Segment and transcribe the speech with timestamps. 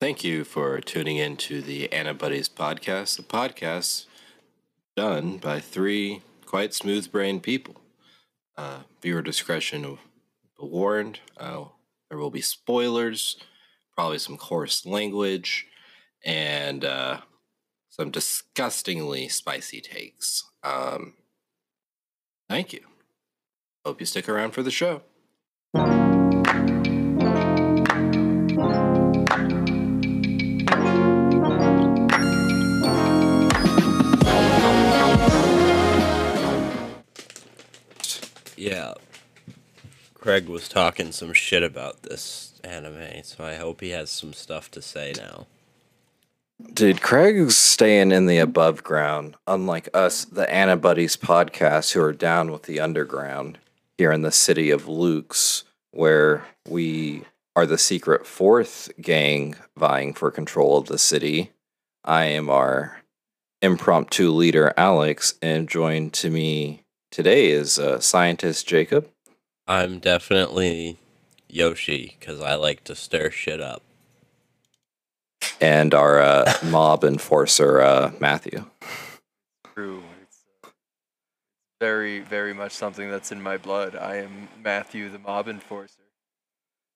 [0.00, 4.06] Thank you for tuning in to the Ani Buddies podcast, the podcast
[4.96, 7.82] done by three quite smooth brained people.
[8.56, 9.98] Uh, viewer discretion
[10.58, 11.20] warned.
[11.36, 11.64] Uh,
[12.08, 13.36] there will be spoilers,
[13.94, 15.66] probably some coarse language,
[16.24, 17.18] and uh,
[17.90, 20.44] some disgustingly spicy takes.
[20.62, 21.12] Um,
[22.48, 22.80] thank you.
[23.84, 25.02] Hope you stick around for the show.
[40.20, 44.70] Craig was talking some shit about this anime, so I hope he has some stuff
[44.72, 45.46] to say now.
[46.74, 52.12] Dude, Craig's staying in the above ground, unlike us, the Ani Buddies podcast, who are
[52.12, 53.56] down with the underground
[53.96, 57.24] here in the city of Lux, where we
[57.56, 61.50] are the secret fourth gang vying for control of the city.
[62.04, 63.00] I am our
[63.62, 69.08] impromptu leader, Alex, and joined to me today is uh, scientist Jacob.
[69.70, 70.98] I'm definitely
[71.48, 73.82] Yoshi because I like to stir shit up.
[75.60, 78.64] And our uh, mob enforcer, uh, Matthew.
[79.76, 80.02] True.
[80.22, 80.70] It's uh,
[81.80, 83.94] very, very much something that's in my blood.
[83.94, 85.94] I am Matthew, the mob enforcer.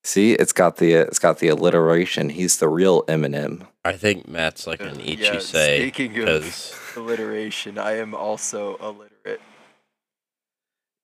[0.03, 2.31] See, it's got the it's got the alliteration.
[2.31, 3.69] He's the real Eminem.
[3.85, 7.79] I think Matt's like an Yeah, say speaking of- Alliteration.
[7.79, 9.41] I am also illiterate.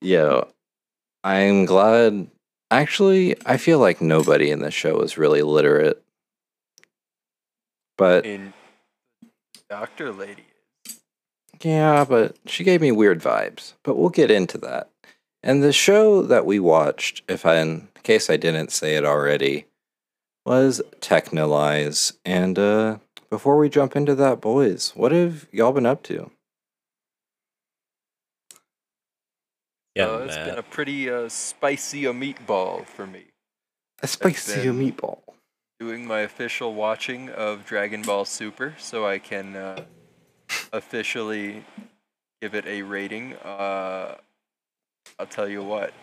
[0.02, 0.48] Yo,
[1.22, 2.28] I'm glad.
[2.70, 6.02] Actually, I feel like nobody in the show is really literate.
[7.98, 8.52] But In
[9.68, 10.44] Doctor Lady.
[11.62, 13.74] yeah, but she gave me weird vibes.
[13.82, 14.88] But we'll get into that.
[15.42, 19.66] And the show that we watched, if I, in case I didn't say it already,
[20.46, 22.14] was Texhnolyze.
[22.24, 22.98] And uh,
[23.30, 26.30] before we jump into that, boys, what have y'all been up to?
[29.94, 33.24] Yeah, uh, it's been a pretty uh, spicy a meatball for me.
[34.02, 35.20] A spicy been- meatball.
[35.78, 39.84] Doing my official watching of Dragon Ball Super so I can uh,
[40.74, 41.64] officially
[42.42, 43.34] give it a rating.
[43.36, 44.16] Uh,
[45.18, 45.94] I'll tell you what,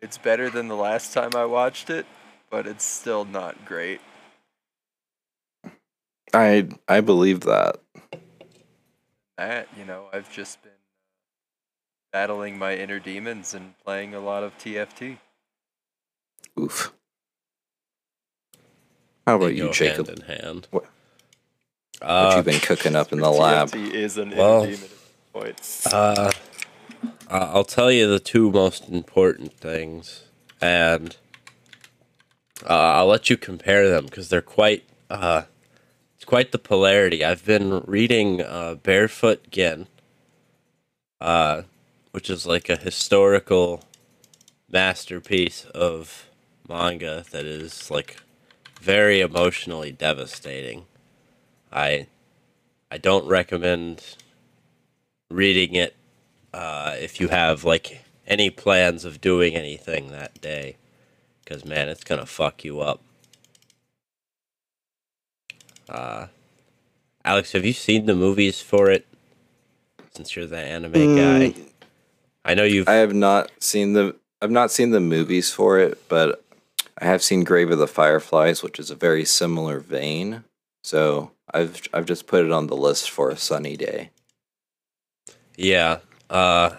[0.00, 2.04] it's better than the last time I watched it,
[2.50, 4.00] but it's still not great.
[6.34, 7.76] I I believe that.
[9.38, 10.71] that, you know, I've just been
[12.12, 15.18] battling my inner demons and playing a lot of TFT.
[16.60, 16.92] Oof.
[19.26, 20.08] How about They you, go Jacob?
[20.08, 20.68] Hand in hand.
[20.70, 20.86] What-
[22.00, 23.70] What Uh, you been cooking up in the lab?
[23.72, 25.60] TFT is an Well, inner demon at this point.
[25.92, 26.30] Uh,
[27.28, 30.24] uh, I'll tell you the two most important things,
[30.60, 31.16] and
[32.68, 35.44] uh, I'll let you compare them because they're quite uh,
[36.16, 37.24] it's quite the polarity.
[37.24, 39.88] I've been reading uh, Barefoot Gen,
[41.20, 41.62] uh,
[42.12, 43.84] which is like a historical
[44.70, 46.28] masterpiece of
[46.68, 48.18] manga that is like
[48.80, 50.86] very emotionally devastating.
[51.72, 52.06] I
[52.90, 54.16] I don't recommend
[55.30, 55.96] reading it
[56.54, 60.76] uh, if you have like any plans of doing anything that day
[61.44, 63.00] because man it's gonna fuck you up.
[65.88, 66.28] Uh,
[67.24, 69.06] alex have you seen the movies for it?
[70.14, 71.54] Since you're the anime guy.
[71.54, 71.71] Mm,
[72.44, 76.08] i know you've I have not seen the I've not seen the movies for it,
[76.08, 76.44] but
[76.98, 80.42] I have seen Grave of the Fireflies, which is a very similar vein.
[80.82, 84.10] So I've I've just put it on the list for a sunny day.
[85.56, 85.98] yeah
[86.28, 86.70] uh,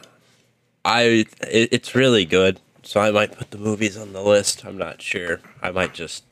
[0.83, 1.01] i
[1.41, 2.59] it, it's really good.
[2.83, 4.65] So i might put the movies on the list.
[4.65, 5.39] I'm not sure.
[5.61, 6.25] I might just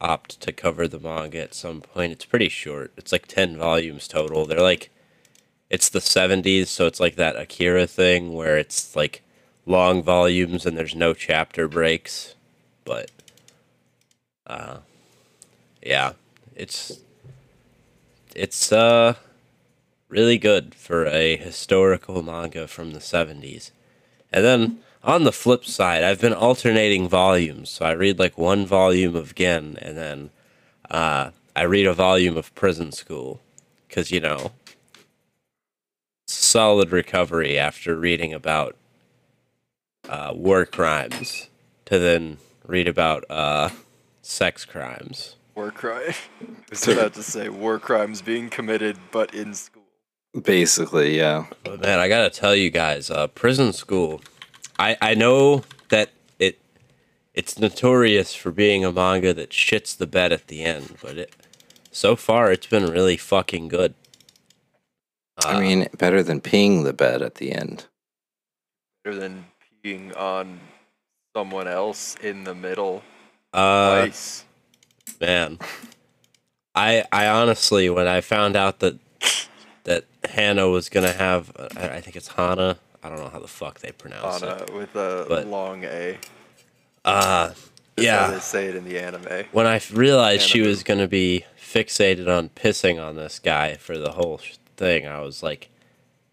[0.00, 2.12] opt to cover the manga at some point.
[2.12, 2.92] It's pretty short.
[2.96, 4.46] It's like 10 volumes total.
[4.46, 4.90] They're like
[5.70, 9.22] it's the 70s so it's like that akira thing where it's like
[9.64, 12.34] long volumes and there's no chapter breaks
[12.84, 13.10] but
[14.46, 14.78] uh
[15.82, 16.12] yeah
[16.54, 17.00] it's
[18.34, 19.14] it's uh
[20.08, 23.70] really good for a historical manga from the 70s
[24.32, 28.64] and then on the flip side i've been alternating volumes so i read like one
[28.64, 30.30] volume of gen and then
[30.90, 33.40] uh i read a volume of prison school
[33.88, 34.52] because you know
[36.26, 38.76] solid recovery after reading about
[40.08, 41.48] uh, war crimes
[41.86, 43.70] to then read about uh,
[44.22, 45.36] sex crimes.
[45.54, 46.14] War crime.
[46.40, 49.82] I was about to say war crimes being committed, but in school.
[50.42, 51.46] Basically, yeah.
[51.64, 54.20] But man, I gotta tell you guys, uh, prison school.
[54.78, 56.58] I I know that it
[57.32, 61.34] it's notorious for being a manga that shits the bed at the end, but it
[61.90, 63.94] so far it's been really fucking good.
[65.44, 67.86] I Uh, mean, better than peeing the bed at the end.
[69.04, 69.46] Better than
[69.84, 70.60] peeing on
[71.36, 73.02] someone else in the middle.
[73.52, 74.44] uh, Twice.
[75.20, 75.58] man,
[76.74, 78.96] I I honestly when I found out that
[79.84, 82.78] that Hannah was gonna have, I I think it's Hannah.
[83.02, 84.72] I don't know how the fuck they pronounce on it.
[84.74, 86.18] with a But- long A.
[87.04, 87.52] Uh,
[87.96, 88.30] yeah.
[88.32, 89.44] they say it in the anime.
[89.52, 93.96] when I realized she was going to be fixated on pissing on this guy for
[93.96, 94.40] the whole
[94.76, 95.70] thing, I was like,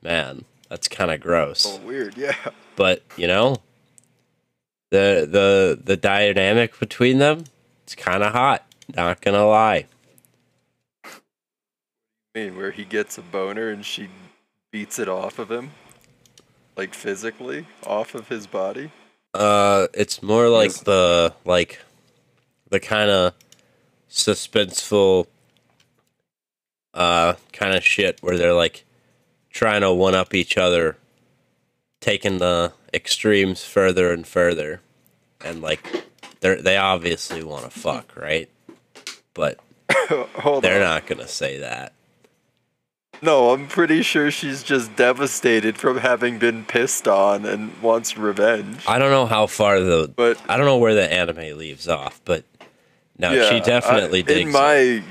[0.01, 1.65] man, that's kind of gross.
[1.67, 2.17] Oh, weird.
[2.17, 2.35] Yeah.
[2.75, 3.57] But you know,
[4.91, 7.45] the the the dynamic between them,
[7.83, 8.65] it's kind of hot.
[8.95, 9.85] Not gonna lie.
[11.05, 11.09] I
[12.35, 14.07] mean, where he gets a boner and she
[14.71, 15.71] beats it off of him,
[16.75, 18.91] like physically off of his body.
[19.33, 21.79] Uh, it's more like the like
[22.69, 23.33] the kind of
[24.09, 25.27] suspenseful
[26.93, 28.85] uh kind of shit where they're like
[29.49, 30.97] trying to one up each other,
[32.01, 34.81] taking the extremes further and further,
[35.43, 36.05] and like
[36.41, 38.49] they're they obviously want to fuck, right?
[39.33, 39.59] But
[40.35, 40.89] Hold they're on.
[40.89, 41.93] not gonna say that.
[43.21, 48.83] No, I'm pretty sure she's just devastated from having been pissed on and wants revenge.
[48.85, 52.19] I don't know how far the But I don't know where the anime leaves off,
[52.25, 52.43] but
[53.17, 55.03] no, yeah, she definitely I, digs in it.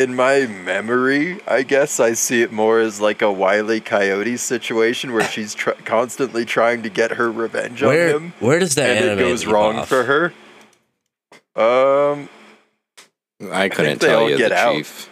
[0.00, 4.36] My in my memory, I guess I see it more as like a Wiley Coyote
[4.36, 8.74] situation where she's tr- constantly trying to get her revenge Where on him, where does
[8.76, 9.88] that and anime it goes wrong off?
[9.88, 10.32] for her.
[11.54, 12.28] Um,
[13.50, 14.74] I couldn't they tell you, get the out.
[14.76, 15.10] chief.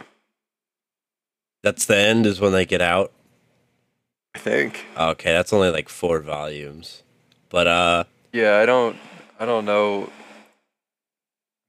[1.62, 3.12] That's the end is when they get out.
[4.34, 4.86] I think.
[4.96, 7.02] Okay, that's only like four volumes.
[7.50, 8.96] But uh Yeah, I don't.
[9.40, 10.10] I don't know.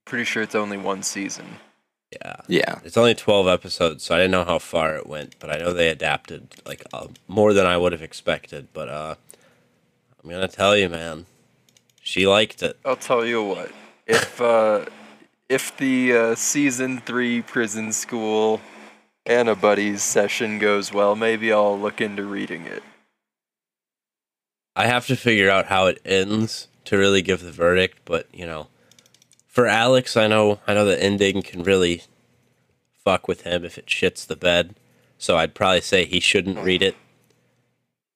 [0.04, 1.46] Pretty sure it's only one season.
[2.12, 2.36] Yeah.
[2.48, 2.80] Yeah.
[2.84, 5.72] It's only 12 episodes, so I didn't know how far it went, but I know
[5.72, 9.14] they adapted like uh, more than I would have expected, but uh
[10.22, 11.26] I'm going to tell you, man.
[12.02, 12.78] She liked it.
[12.84, 13.72] I'll tell you what.
[14.06, 14.86] If uh,
[15.48, 18.60] if the uh, season three prison school
[19.24, 22.82] Ani Buddy's session goes well, maybe I'll look into reading it.
[24.76, 28.46] I have to figure out how it ends to really give the verdict, but you
[28.46, 28.68] know,
[29.50, 32.04] for Alex, I know I know the ending can really
[33.04, 34.76] fuck with him if it shits the bed.
[35.18, 36.96] So I'd probably say he shouldn't read it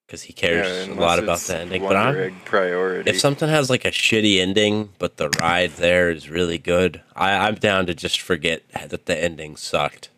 [0.07, 1.83] because he cares Yeah, a lot about the ending.
[1.83, 3.11] But I'm, priority.
[3.11, 7.49] if something has like a shitty ending, but the ride there is really good, I,
[7.49, 10.09] I'm down to just forget that the ending sucked.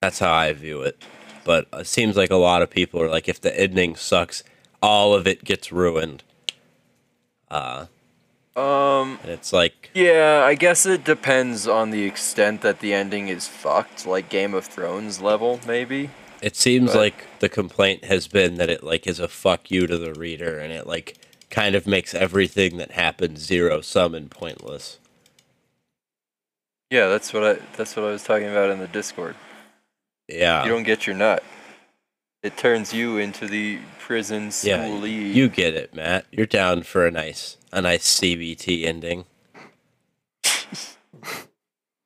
[0.00, 1.00] That's how I view it.
[1.44, 4.42] But it seems like a lot of people are like, if the ending sucks,
[4.82, 6.22] all of it gets ruined.
[7.50, 7.86] Uh,
[8.60, 13.28] um, and it's like, yeah, I guess it depends on the extent that the ending
[13.28, 16.10] is fucked, like Game of Thrones level, maybe.
[16.42, 19.86] it seems But- like the complaint has been that it like is a fuck you
[19.86, 21.16] to the reader, and it like
[21.50, 24.98] kind of makes everything that happens zero sum and pointless.
[26.90, 29.36] Yeah, that's what I that's what I was talking about in the Discord.
[30.28, 31.42] Yeah, You don't get your nut.
[32.42, 35.34] It turns you into the prison yeah, schoolie.
[35.34, 36.24] you get it, Matt.
[36.30, 39.26] You're down for a nice, a nice CBT ending.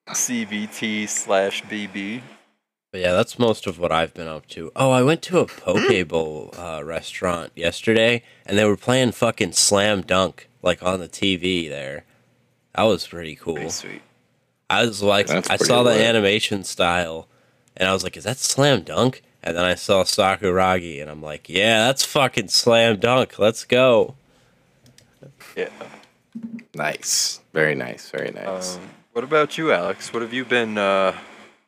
[0.08, 2.22] CBT slash BB.
[2.91, 4.72] But yeah, that's most of what I've been up to.
[4.74, 9.53] Oh, I went to a poke bowl uh, restaurant yesterday, and they were playing fucking
[9.53, 12.05] slam dunk like on the TV there.
[12.74, 13.55] That was pretty cool.
[13.55, 14.03] Pretty sweet.
[14.69, 17.29] I was like, That's I saw the animation style,
[17.76, 19.22] and I was like, is that slam dunk?
[19.46, 23.39] And then I saw Sakuragi, and I'm like, yeah, that's fucking slam dunk.
[23.39, 24.15] Let's go.
[25.55, 25.69] Yeah.
[26.74, 27.41] Nice.
[27.53, 28.10] Very nice.
[28.10, 28.77] Very nice.
[28.77, 28.81] Um,
[29.13, 30.13] what about you, Alex?
[30.15, 31.15] What have you been uh,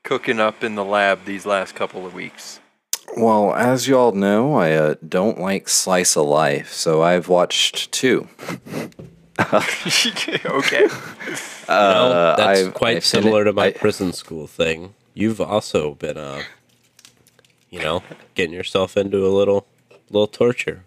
[0.03, 2.61] cooking up in the lab these last couple of weeks?
[3.17, 7.93] well, as you all know, I uh, don't like slice of life, so I've watched
[7.93, 8.27] two.
[9.55, 10.81] okay.
[10.83, 10.93] You know,
[11.69, 14.95] Uh, that's I've- quite I fin- similar to my I- prison school thing.
[15.15, 16.43] You've also been, uh,
[17.71, 18.03] you know,
[18.35, 19.67] getting yourself into a little,
[20.11, 20.85] little torture.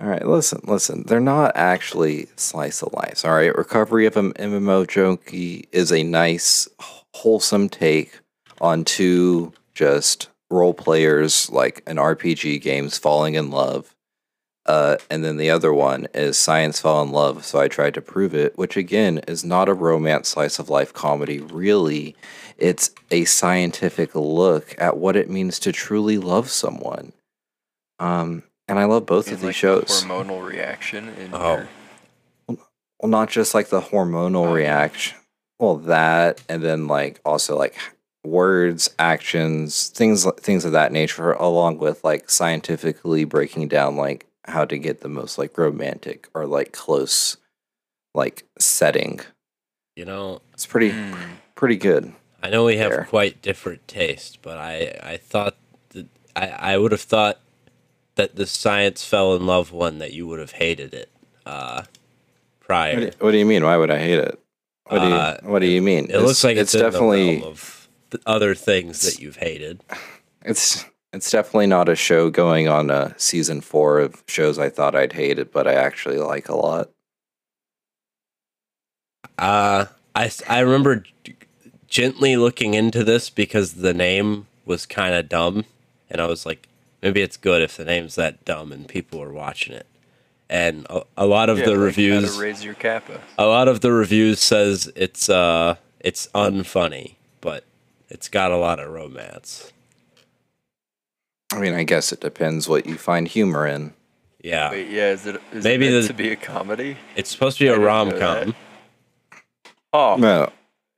[0.00, 1.04] All right, listen, listen.
[1.06, 3.22] They're not actually slice of life.
[3.24, 6.66] All right, Recovery of an MMO Junkie is a nice,
[7.12, 8.18] wholesome take
[8.62, 13.94] on two just role players like in RPG games falling in love.
[14.66, 18.02] Uh, and then the other one is Science Fell in Love, so I tried to
[18.02, 21.40] prove it, which again is not a romance slice of life comedy.
[21.40, 22.14] Really,
[22.60, 27.12] it's a scientific look at what it means to truly love someone.
[27.98, 30.04] Um, and I love both Mean of these like shows.
[30.04, 31.56] Hormonal reaction in Oh.
[31.56, 31.68] your
[33.02, 35.16] well, not just like the hormonal Um, reaction.
[35.58, 37.74] Well, that, and then like also like
[38.24, 44.64] words, actions, things things of that nature, along with like scientifically breaking down like how
[44.66, 47.36] to get the most like romantic or like close
[48.14, 49.20] like setting.
[49.96, 51.14] You know, It's pretty Hmm.
[51.54, 52.12] pretty good.
[52.42, 53.04] I know we have Fair.
[53.04, 55.56] quite different taste, but I I thought
[55.90, 57.40] that I I would have thought
[58.16, 61.10] that the science fell in love one that you would have hated it
[61.46, 61.82] uh
[62.60, 62.94] prior.
[63.00, 63.64] What do, what do you mean?
[63.64, 64.38] Why would I hate it?
[64.84, 66.10] What do you Uh, What do you mean?
[66.10, 69.80] It looks like it's, in definitely of the other things that you've hated.
[70.42, 74.94] it's it's definitely not a show going on a season four of shows I thought
[74.94, 76.90] I'd hate it, but I actually like a lot.
[79.38, 81.04] Uh I I remember
[81.90, 85.64] gently looking into this because the name was kind of dumb
[86.08, 86.66] and I was like
[87.02, 89.86] maybe it's good if the name's that dumb and people are watching it.
[90.48, 93.20] And a, a lot of Yeah, the like reviews to raise your kappa.
[93.38, 97.64] a lot of the reviews says it's uh it's unfunny, but
[98.08, 99.70] it's got a lot of romance.
[101.52, 103.92] I mean, I guess it depends what you find humor in.
[104.42, 106.96] Yeah, Wait, yeah, is it is Maybe it meant the- to be a comedy?
[107.16, 108.54] it's supposed to be I a rom com.
[109.92, 110.50] Oh, No,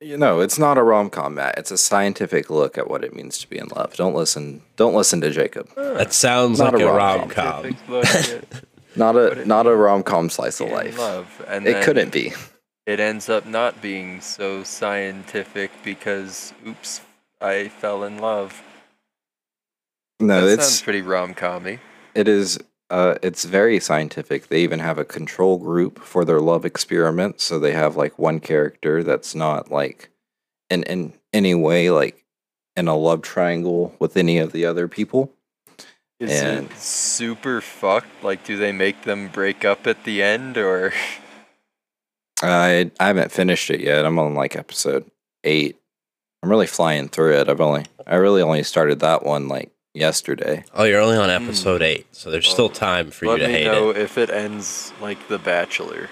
[0.03, 1.57] you know, it's not a rom com, Matt.
[1.59, 3.95] It's a scientific look at what it means to be in love.
[3.95, 4.63] Don't listen.
[4.77, 5.69] Don't listen to Jacob.
[5.77, 7.25] That sounds Not like a a rom-com.
[7.25, 7.63] rom com.
[7.63, 8.65] scientific look at
[8.97, 10.99] Not a not a rom com slice of life.
[10.99, 12.33] love, and It couldn't be.
[12.85, 17.01] It ends up not being so scientific because, oops,
[17.41, 18.61] I fell in love.
[20.21, 21.79] No, that it's sounds pretty rom-commy.
[22.15, 22.59] it is.
[22.93, 24.49] Uh, it's very scientific.
[24.49, 27.41] They even have a control group for their love experiment.
[27.41, 30.11] So they have like one character that's not like
[30.69, 32.23] in in any way like
[32.77, 35.33] in a love triangle with any of the other people.
[36.21, 38.23] Is And- it super fucked?
[38.23, 40.93] Like, do they make them break up at the end, or
[42.43, 44.05] I I haven't finished it yet.
[44.05, 45.11] I'm on like episode
[45.45, 45.77] eight.
[46.43, 47.49] I'm really flying through it.
[47.49, 50.65] I've only I really only started that one like yesterday.
[50.75, 53.53] Oh, you're only on episode eight, so there's still time for you let to me
[53.53, 53.97] hate know it.
[53.99, 56.09] if it ends like The Bachelor?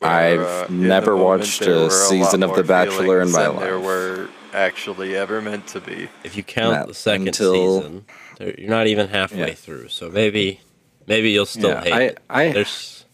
[0.00, 3.56] I've uh, never watched there a were lot season of The Bachelor in my than
[3.56, 3.84] There life.
[3.84, 6.08] were actually ever meant to be.
[6.24, 8.04] If you count Not the second until- season,
[8.40, 9.54] you're not even halfway Yeah.
[9.54, 9.88] through.
[9.88, 10.60] So maybe,
[11.08, 12.18] maybe you'll still yeah, hate I, it.
[12.30, 13.04] I There's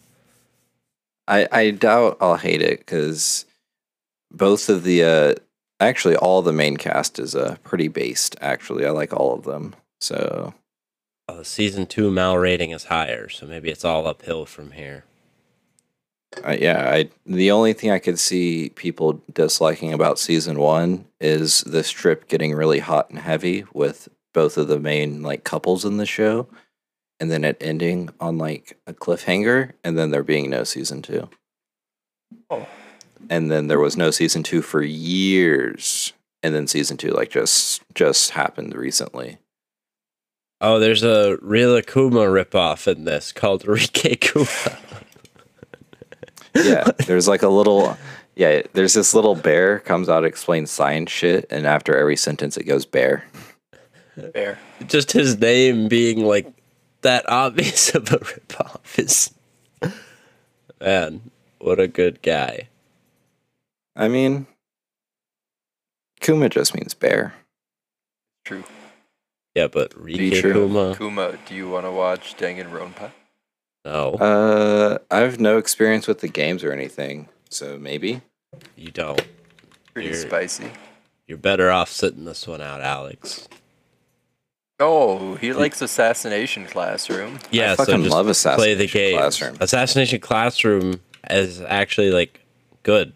[1.26, 3.46] I I doubt I'll hate it because
[4.30, 5.34] both of the uh
[5.80, 8.36] actually all the main cast is uh pretty based.
[8.40, 9.74] Actually, I like all of them.
[10.00, 10.54] So
[11.28, 15.04] uh, season two Mal rating is higher, so maybe it's all uphill from here.
[16.44, 21.60] uh, yeah, I the only thing I could see people disliking about season one is
[21.62, 25.96] this trip getting really hot and heavy with both of the main like couples in
[25.96, 26.48] the show,
[27.20, 31.28] and then it ending on like a cliffhanger, and then there being no season two.
[32.50, 32.66] Oh.
[33.30, 36.12] And then there was no season two for years,
[36.42, 39.38] and then season two like just just happened recently.
[40.60, 44.78] Oh, there's a Rilakkuma ripoff in this called Rike Kuma.
[46.56, 47.96] Yeah, there's like a little.
[48.36, 52.62] Yeah, there's this little bear comes out explains science shit, and after every sentence it
[52.62, 53.24] goes bear.
[54.32, 54.58] Fair.
[54.86, 56.52] Just his name being like
[57.02, 59.34] that obvious of a ripoff is.
[60.80, 61.22] Man,
[61.58, 62.68] what a good guy.
[63.96, 64.46] I mean,
[66.20, 67.34] Kuma just means bear.
[68.44, 68.64] True.
[69.54, 70.42] Yeah, but Rike.
[70.42, 73.12] Kuma, Kuma, do you want to watch Danganronpa?
[73.84, 78.22] no, Uh, I have no experience with the games or anything, so maybe.
[78.76, 79.22] you don't.
[79.92, 80.70] Pretty You're- spicy.
[81.26, 83.48] You're better off sitting this one out, Alex.
[84.80, 87.38] Oh, he likes Assassination Classroom.
[87.50, 88.10] Yeah, I fucking so just
[88.44, 89.16] love play the Assassination game.
[89.18, 89.56] Classroom.
[89.60, 92.40] Assassination Classroom is actually like
[92.82, 93.12] good,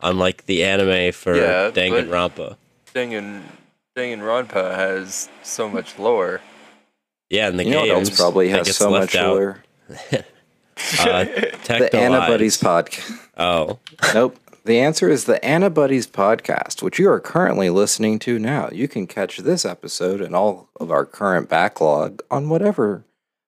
[0.00, 2.56] unlike the anime for Yeah, Danganronpa.
[2.94, 3.42] Dangan
[3.96, 6.40] Danganronpa has so much lore.
[7.30, 9.34] Yeah, and the you know games else probably has so much out.
[9.34, 9.62] lore?
[11.00, 11.24] Uh,
[11.66, 13.18] The Ani Buddies podcast.
[13.38, 13.78] Oh,
[14.14, 14.36] nope.
[14.66, 18.68] The answer is the Ani Buddies podcast, which you are currently listening to now.
[18.72, 23.04] You can catch this episode and all of our current backlog on whatever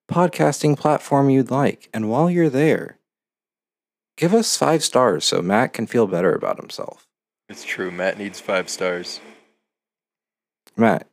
[0.09, 1.87] podcasting platform you'd like.
[1.93, 2.97] And while you're there,
[4.19, 7.07] give us five stars so Matt can feel better about himself.
[7.47, 7.89] It's true.
[7.89, 9.21] Matt needs five stars.
[10.75, 11.07] Matt.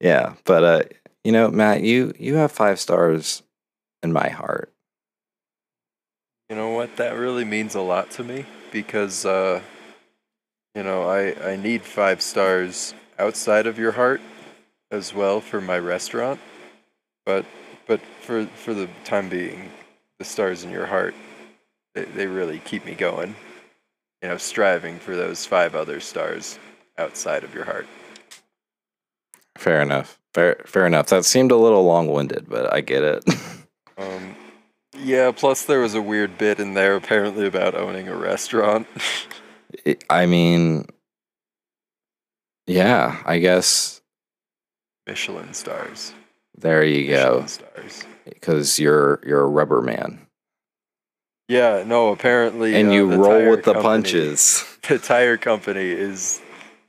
[0.00, 0.82] yeah, but uh,
[1.22, 3.42] you know, Matt, you you have five stars
[4.02, 4.72] in my heart.
[6.48, 6.96] You know what?
[6.96, 9.60] That really means a lot to me because, uh,
[10.74, 14.20] you know, I, I need five stars outside of your heart
[14.90, 16.40] as well for my restaurant.
[17.24, 17.46] But
[17.92, 19.70] but for for the time being,
[20.18, 21.14] the stars in your heart,
[21.94, 23.36] they, they really keep me going.
[24.22, 26.58] You know, striving for those five other stars
[26.96, 27.86] outside of your heart.
[29.58, 30.18] Fair enough.
[30.32, 31.08] Fair, fair enough.
[31.08, 33.24] That seemed a little long-winded, but I get it.
[33.98, 34.34] Um,
[34.98, 35.30] yeah.
[35.32, 38.88] Plus, there was a weird bit in there apparently about owning a restaurant.
[40.08, 40.86] I mean,
[42.66, 44.00] yeah, I guess
[45.06, 46.14] Michelin stars.
[46.62, 47.44] There you go.
[48.24, 50.26] Because you're you're a rubber man,
[51.48, 51.84] Yeah.
[51.86, 52.10] No.
[52.10, 52.74] Apparently.
[52.76, 54.64] and uh, you roll with the company- punches.
[54.88, 56.40] The tire company is.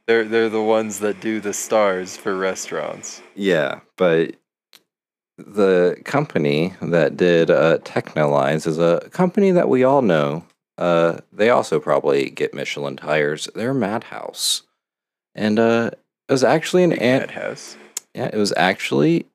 [0.07, 3.21] They're they're the ones that do the stars for restaurants.
[3.35, 4.35] Yeah, but
[5.37, 10.43] the company that did uh, Texhnolyze is a company that we all know.
[10.77, 13.47] Uh, they also probably get Michelin tires.
[13.53, 14.63] They're Madhouse,
[15.35, 15.91] and uh,
[16.27, 17.77] it was actually an Madhouse.
[18.15, 19.27] yeah, it was actually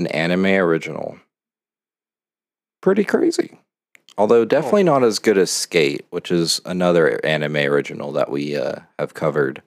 [0.00, 1.18] an anime original.
[2.82, 3.58] Pretty crazy,
[4.16, 8.76] although definitely not as good as Skate, which is another anime original that we uh,
[8.98, 9.62] have covered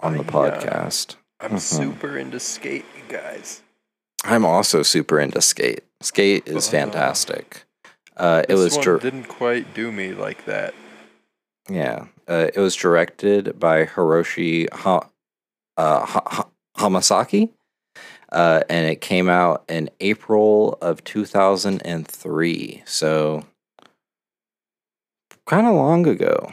[0.00, 1.16] on the I, uh, podcast.
[1.40, 1.60] I'm Mhm.
[1.60, 3.62] super into skate, you guys.
[4.24, 5.80] I'm also super into Skate.
[6.02, 7.64] Skate is Uh, fantastic.
[8.16, 10.74] Uh, it was dir- didn't quite do me like that.
[11.70, 12.06] yeah.
[12.28, 15.08] Uh, it was directed by Hiroshi ha-
[15.78, 17.50] uh, ha- ha- Hamasaki,
[18.32, 22.82] uh, and it came out in April of 2003.
[22.86, 23.44] So
[25.46, 26.52] kind of long ago.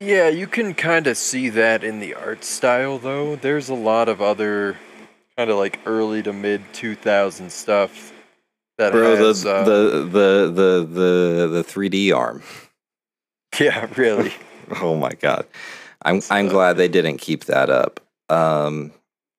[0.00, 3.36] Yeah, you can kind of see that in the art style, though.
[3.36, 4.76] There's a lot of other
[5.38, 8.12] kind of like early to mid 2000 stuff
[8.76, 9.42] that Bro, has.
[9.42, 12.42] the, uh, the the the the the 3D arm.
[13.60, 14.32] yeah, really.
[14.82, 15.46] Oh my god.
[16.02, 18.00] I'm It's, I'm glad they didn't keep that up.
[18.28, 18.90] Um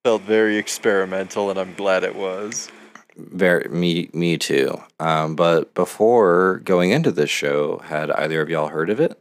[0.07, 2.71] Felt very experimental, and I'm glad it was.
[3.17, 4.81] Very me me too.
[5.01, 9.19] Um, but before going into this show, had either of y'all heard of it,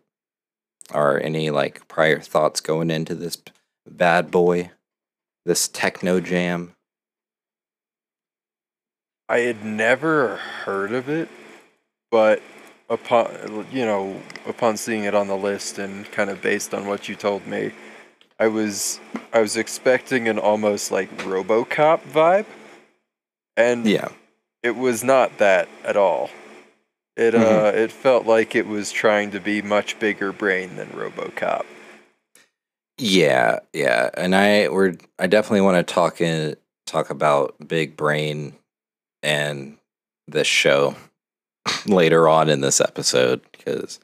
[0.95, 3.37] or any like prior thoughts going into this
[3.85, 4.71] bad boy,
[5.45, 6.77] this techno jam?
[9.29, 11.29] I had never heard of it,
[12.13, 12.41] but
[12.89, 17.09] upon you know upon seeing it on the list and kind of based on what
[17.09, 17.73] you told me,
[18.39, 19.01] I was
[19.33, 22.47] I was expecting an almost like RoboCop vibe,
[23.57, 24.09] and Yeah,
[24.63, 26.31] it was not that at all.
[27.17, 31.65] It uh it felt like it was trying to be much bigger brain than RoboCop.
[32.99, 34.11] yeah, yeah.
[34.15, 38.55] And I we're I definitely want to talk in talk about Big Brain
[39.23, 39.79] and
[40.29, 40.95] this show
[41.87, 43.99] later on in this episode because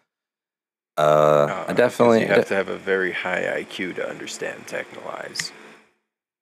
[0.98, 4.66] uh, Uh, I 'cause definitely you have to have a very high IQ to understand
[4.66, 5.50] Texhnolyze.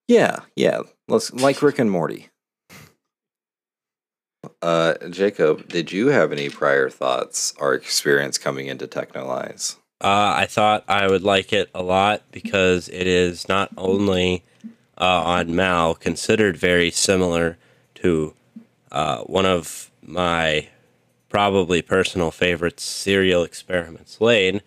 [0.09, 0.81] Yeah, yeah.
[1.09, 2.29] Let's like Rick and Morty.
[4.63, 9.77] Uh, Jacob, did you have any prior thoughts or experience coming into Texhnolyze?
[10.03, 14.43] Uh, I thought I would like it a lot because it is not only
[14.99, 17.59] uh, on Mal considered very similar
[17.97, 18.35] to
[18.91, 20.69] uh, one of my
[21.31, 24.61] probably personal favorites, Serial Experiments Lain.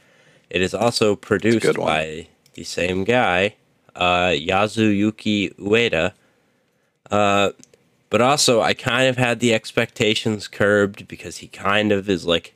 [0.50, 3.56] It is also produced by the same guy,
[3.96, 6.14] uh, Yasuyuki Ueda.
[7.12, 7.52] Uh,
[8.10, 12.56] but also, I kind of had the expectations curbed because he kind of is like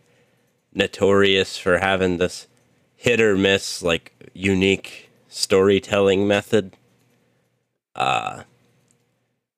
[0.74, 2.48] notorious for having this
[2.96, 6.74] hit or miss, like unique storytelling method.
[7.96, 8.44] Uh,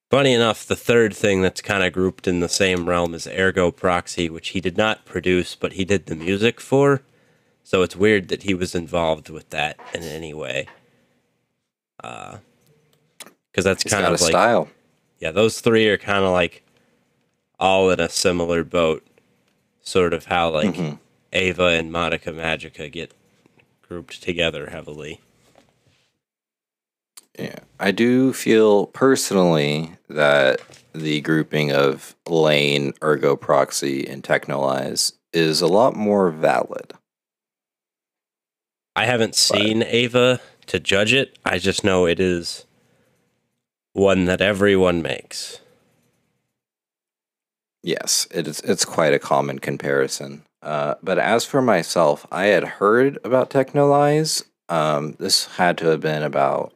[0.09, 3.71] funny enough, the third thing that's kind of grouped in the same realm is Ergo
[3.71, 7.01] Proxy, which he did not produce, but he did the music for.
[7.63, 10.67] So it's weird that he was involved with that in any way.
[11.97, 12.39] Because
[13.63, 14.69] that's kind of like style.
[15.19, 16.63] yeah, those three are kind of like
[17.59, 19.05] all in a similar boat.
[19.81, 20.99] Sort of how like Mhm.
[21.33, 23.11] Eva and Madoka Magica get
[23.87, 25.19] grouped together heavily.
[27.39, 30.61] Yeah, I do feel personally that
[30.93, 36.93] the grouping of Lain, Ergo Proxy, and Texhnolyze is a lot more valid.
[38.95, 41.37] I haven't seen Eva to judge it.
[41.45, 42.65] I just know it is
[43.93, 45.61] one that everyone makes.
[47.81, 48.59] Yes, it is.
[48.61, 50.43] It's quite a common comparison.
[50.61, 54.43] Uh, but as for myself, I had heard about Texhnolyze.
[54.67, 56.73] Um, this had to have been about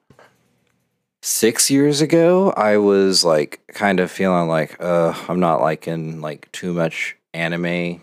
[1.24, 2.52] six years ago.
[2.52, 8.02] I was like kind of feeling like, uh, I'm not liking like too much anime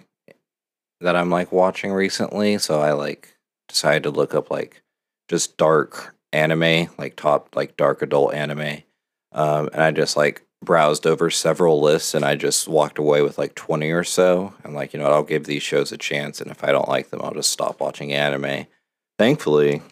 [1.00, 2.58] that I'm like watching recently.
[2.58, 3.36] So I like
[3.68, 4.82] decided to look up like
[5.28, 8.82] just dark anime, like top like dark adult anime.
[9.32, 13.36] Um, and I just like browsed over several lists and I just walked away with
[13.36, 14.54] like 20 or so.
[14.64, 16.40] I'm like, you know what, I'll give these shows a chance.
[16.40, 18.66] And if I don't like them, I'll just stop watching anime.
[19.18, 19.82] Thankfully,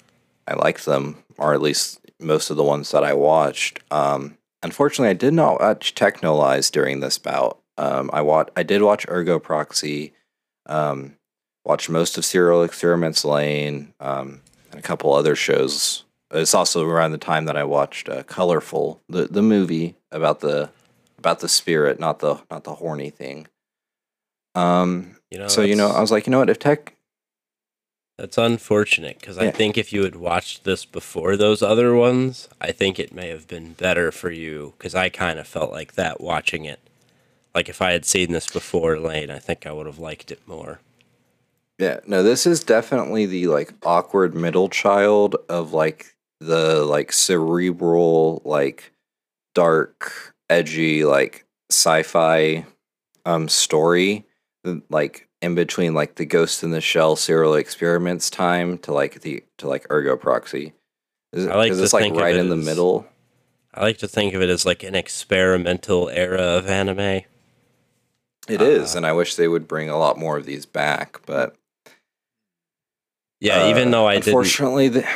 [0.47, 3.81] I liked them, or at least most of the ones that I watched.
[3.90, 7.59] Um, unfortunately, I did not watch Texhnolyze during this bout.
[7.76, 10.12] Um, I watched, I did watch Ergo Proxy,
[10.66, 11.16] um,
[11.64, 16.04] watched most of Serial Experiments Lain, um, and a couple other shows.
[16.31, 20.70] It's also around the time that I watched uh, Colorful, the the movie about the
[21.18, 23.46] about the spirit, not the not the horny thing.
[24.54, 26.94] Um, You know, so you know, I was like, you know what, if Tech
[28.18, 29.52] That's unfortunate because I Yeah.
[29.52, 33.46] think if you had watched this before those other ones, I think it may have
[33.46, 36.81] been better for you because I kind of felt like that watching it.
[37.54, 40.40] Like if I had seen this before Lain, I think I would have liked it
[40.48, 40.81] more.
[41.78, 48.42] Yeah, no, this is definitely the like awkward middle child of like the like cerebral,
[48.44, 48.92] like
[49.54, 52.66] dark, edgy, like sci-fi
[53.24, 54.26] um story.
[54.90, 59.44] Like in between like the Ghost in the Shell serial experiments time to like the
[59.59, 60.72] to like Ergo Proxy.
[61.33, 63.07] Is it, I like is this like think of right it in the as- middle?
[63.74, 67.22] I like to think of it as like an experimental era of anime.
[68.48, 71.20] It is, Uh, and I wish they would bring a lot more of these back,
[71.27, 71.55] but
[73.40, 75.07] Yeah, uh, even though I didn't the,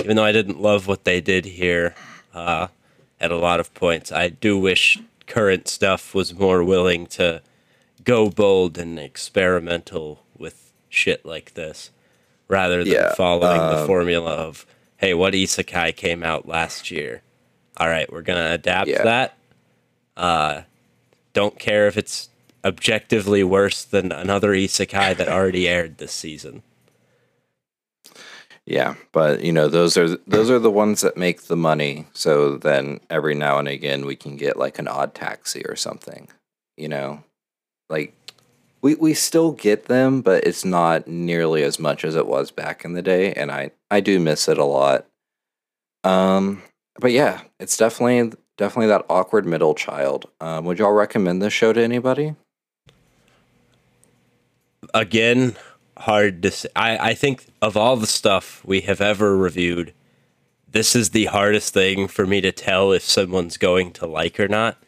[0.00, 1.94] even though I didn't love what they did here
[2.34, 2.66] uh,
[3.20, 7.40] at a lot of points, I do wish current stuff was more willing to
[8.04, 11.90] go bold and experimental with shit like this
[12.48, 14.66] rather than Yeah, following the um, formula of,
[14.98, 17.22] hey, what isekai came out last year?
[17.76, 19.02] All right, we're going to adapt Yeah.
[19.04, 19.38] that.
[20.16, 20.62] Uh,
[21.32, 22.28] don't care if it's
[22.64, 26.62] objectively worse than another isekai that already aired this season.
[28.66, 32.06] Yeah, but you know those are those are the ones that make the money.
[32.12, 36.28] So then every now and again we can get like an odd taxi or something.
[36.76, 37.24] You know,
[37.90, 38.14] like
[38.82, 42.84] we we still get them, but it's not nearly as much as it was back
[42.84, 45.06] in the day, and I I do miss it a lot.
[46.04, 46.62] Um,
[46.98, 50.26] but yeah, it's definitely definitely that awkward middle child.
[50.40, 52.34] Um, would y'all recommend this show to anybody?
[54.94, 55.56] again
[55.98, 56.68] hard to say.
[56.74, 59.92] I, I think of all the stuff we have ever reviewed
[60.68, 64.48] this is the hardest thing for me to tell if someone's going to like or
[64.48, 64.82] not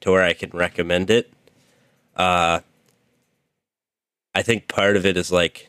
[0.00, 1.32] to where i can recommend it
[2.18, 2.60] uh
[4.34, 5.68] i think part of it is like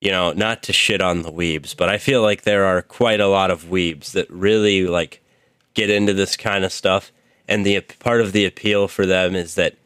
[0.00, 3.20] you know not to shit on the weebs but i feel like there are quite
[3.20, 5.22] a lot of weebs that really like
[5.74, 7.10] get into this kind of stuff
[7.48, 9.76] and the part of the appeal for them is that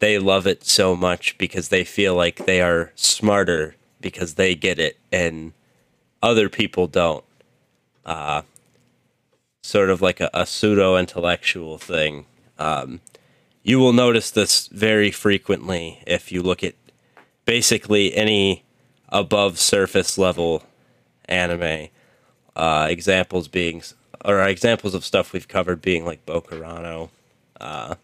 [0.00, 4.78] they love it so much because they feel like they are smarter because they get
[4.78, 5.52] it and
[6.22, 7.24] other people don't.
[8.04, 8.42] Uh,
[9.62, 12.24] sort of like a, a pseudo intellectual thing.
[12.58, 13.00] Um,
[13.68, 16.74] you will notice this very frequently if you look at
[17.44, 18.64] basically any
[19.10, 20.62] above surface level
[21.26, 21.88] anime.
[22.56, 23.82] Uh, examples being,
[24.24, 27.10] or examples of stuff we've covered being like Bokurano.
[27.60, 27.94] Uh,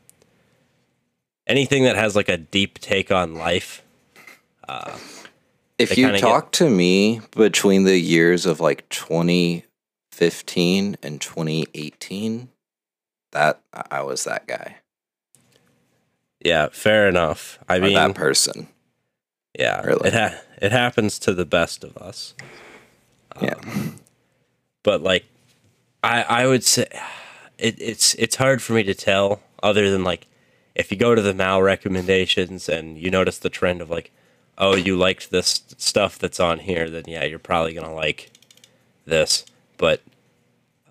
[1.46, 3.82] anything that has like a deep take on life.
[5.78, 12.50] If you kinda get- talk to me between the years of like 2015 and 2018,
[13.32, 14.76] that I was that guy.
[16.44, 17.58] Yeah, fair enough.
[17.68, 18.68] I mean, that person.
[19.58, 20.08] yeah, really.
[20.08, 22.34] it ha- it happens to the best of us.
[23.40, 23.54] Yeah.
[23.54, 24.00] Um,
[24.82, 25.24] but like,
[26.02, 26.86] I I would say
[27.58, 30.26] it, it's it's hard for me to tell other than like
[30.74, 34.10] if you go to the Mal recommendations and you notice the trend of like,
[34.58, 38.30] oh, you liked this stuff that's on here, then yeah, you're probably gonna like
[39.06, 39.46] this.
[39.78, 40.02] But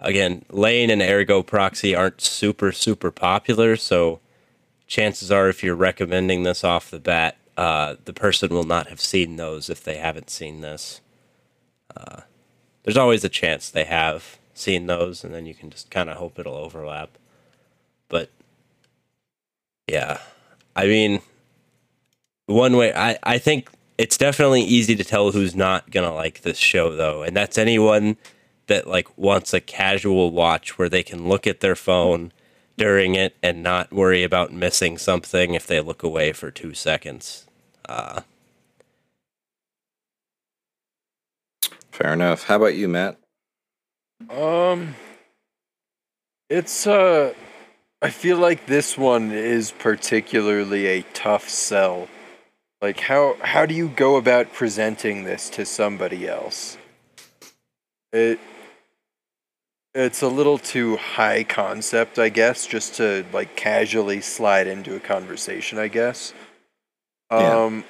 [0.01, 4.19] again, Lain and Ergo Proxy aren't super super popular, so
[4.93, 9.01] chances are if you're recommending this off the bat, uh, the person will not have
[9.01, 11.01] seen those if they haven't seen this.
[11.97, 12.21] Uh,
[12.83, 16.17] there's always a chance they have seen those, and then you can just kind of
[16.17, 17.17] hope it'll overlap.
[18.07, 18.29] But
[19.87, 20.19] yeah,
[20.75, 21.21] I mean,
[22.45, 26.59] one way I, I think it's definitely easy to tell who's not gonna like this
[26.59, 28.15] show though, and that's anyone
[28.67, 32.31] that like wants a casual watch where they can look at their phone
[32.77, 37.45] during it and not worry about missing something if they look away for two seconds.
[37.87, 38.21] Uh,
[41.91, 42.45] Fair enough.
[42.45, 43.17] How about you, Matt?
[44.29, 44.95] Um,
[46.49, 47.33] it's uh,
[48.01, 52.07] I feel like this one is particularly a tough sell.
[52.81, 56.77] Like how how do you go about presenting this to somebody else?
[58.11, 58.39] It
[59.95, 64.99] it's a little too high concept, I guess, just to like casually slide into a
[64.99, 66.33] conversation, I guess.
[67.31, 67.65] Yeah.
[67.65, 67.83] Um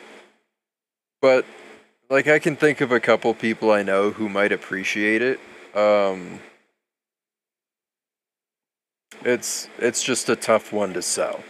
[1.22, 1.46] but
[2.10, 5.40] like I can think of a couple people I know who might appreciate it.
[5.76, 6.40] Um
[9.24, 11.44] it's it's just a tough one to sell.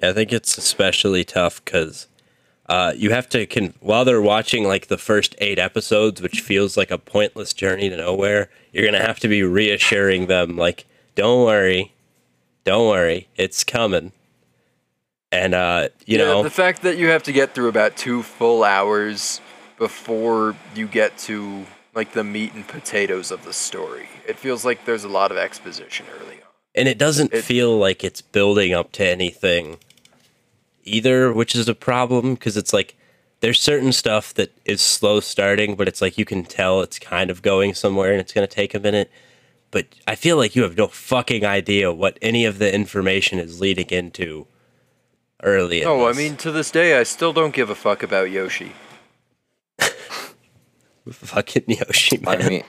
[0.00, 2.06] Yeah, I think it's especially tough because
[2.68, 6.76] uh, you have to con- while they're watching like the first eight episodes, which feels
[6.76, 8.50] like a pointless journey to nowhere.
[8.72, 11.92] You're gonna have to be reassuring them, like, "Don't worry,
[12.64, 14.12] don't worry, it's coming."
[15.30, 18.22] And uh, you Yeah, know, the fact that you have to get through about two
[18.22, 19.40] full hours
[19.78, 24.08] before you get to like the meat and potatoes of the story.
[24.26, 26.48] It feels like there's a lot of exposition early on.
[26.74, 29.78] and it doesn't it- feel like it's building up to anything
[30.88, 32.96] either, which is a problem because it's like
[33.40, 37.30] there's certain stuff that is slow starting, but it's like you can tell it's kind
[37.30, 39.10] of going somewhere and it's going to take a minute.
[39.70, 43.60] But I feel like you have no fucking idea what any of the information is
[43.60, 44.46] leading into
[45.42, 45.82] early.
[45.82, 48.72] in No, I mean to this day I still don't give a fuck about Yoshi.
[51.10, 52.42] fucking Yoshi, man.
[52.42, 52.64] I mean,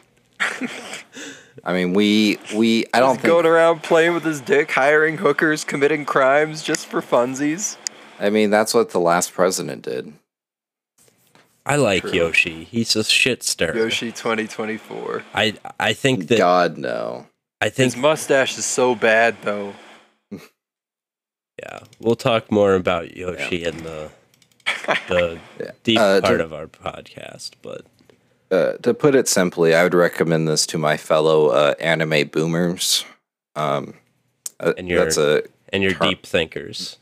[1.63, 5.63] I mean, we we I don't Just going around playing with his dick, hiring hookers,
[5.63, 7.77] committing crimes just for funsies.
[8.19, 10.13] I mean, that's what the last president did.
[11.65, 12.11] I like True.
[12.13, 12.63] Yoshi.
[12.65, 13.75] He's a shit stir.
[13.75, 15.23] Yoshi 2024.
[15.33, 17.27] I I think that God no.
[17.61, 19.73] I think His mustache is so bad though.
[21.61, 24.09] Yeah, we'll talk more about Yoshi in the
[25.07, 25.71] the Yeah.
[25.83, 27.85] deep Uh, part to- of our podcast, but
[28.51, 33.05] Uh, to put it simply, I would recommend this to my fellow uh, anime boomers.
[33.55, 33.93] Um,
[34.59, 36.97] uh, And your- that's a and your Tur- deep thinkers.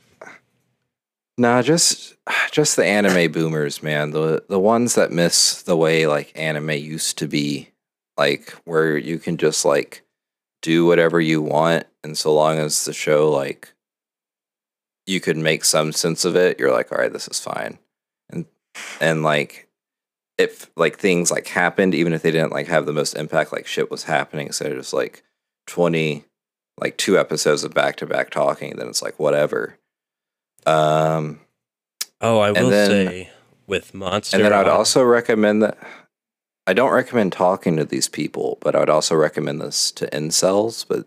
[1.37, 2.15] Nah, just
[2.51, 4.11] just the anime boomers, man.
[4.11, 7.69] The the ones that miss the way like anime used to be,
[8.17, 10.03] like where you can just like
[10.61, 13.73] do whatever you want, and so long as the show like
[15.05, 17.77] you could make some sense of it, you're like, all right, this is fine,
[18.29, 18.45] and
[18.99, 19.67] and like
[20.37, 23.67] if like things like happened, even if they didn't like have the most impact, like
[23.67, 25.23] shit was happening of just like
[25.67, 26.25] twenty,
[26.79, 29.77] like two episodes of back to back talking, then it's like whatever.
[30.67, 31.39] Um,
[32.19, 33.29] Oh, I will then- say
[33.67, 35.77] with Monster and then I'd also recommend that
[36.65, 40.85] I don't recommend talking to these people, but I would also recommend this to incels,
[40.87, 41.05] but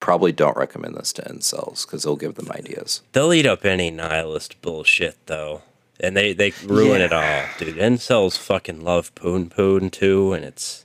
[0.00, 3.02] probably don't recommend this to incels because they'll give them ideas.
[3.12, 5.62] they'll eat up any nihilist bullshit though.
[6.00, 7.76] And they, they ruin it all, dude.
[7.76, 10.84] Incels fucking love Punpun too, and it's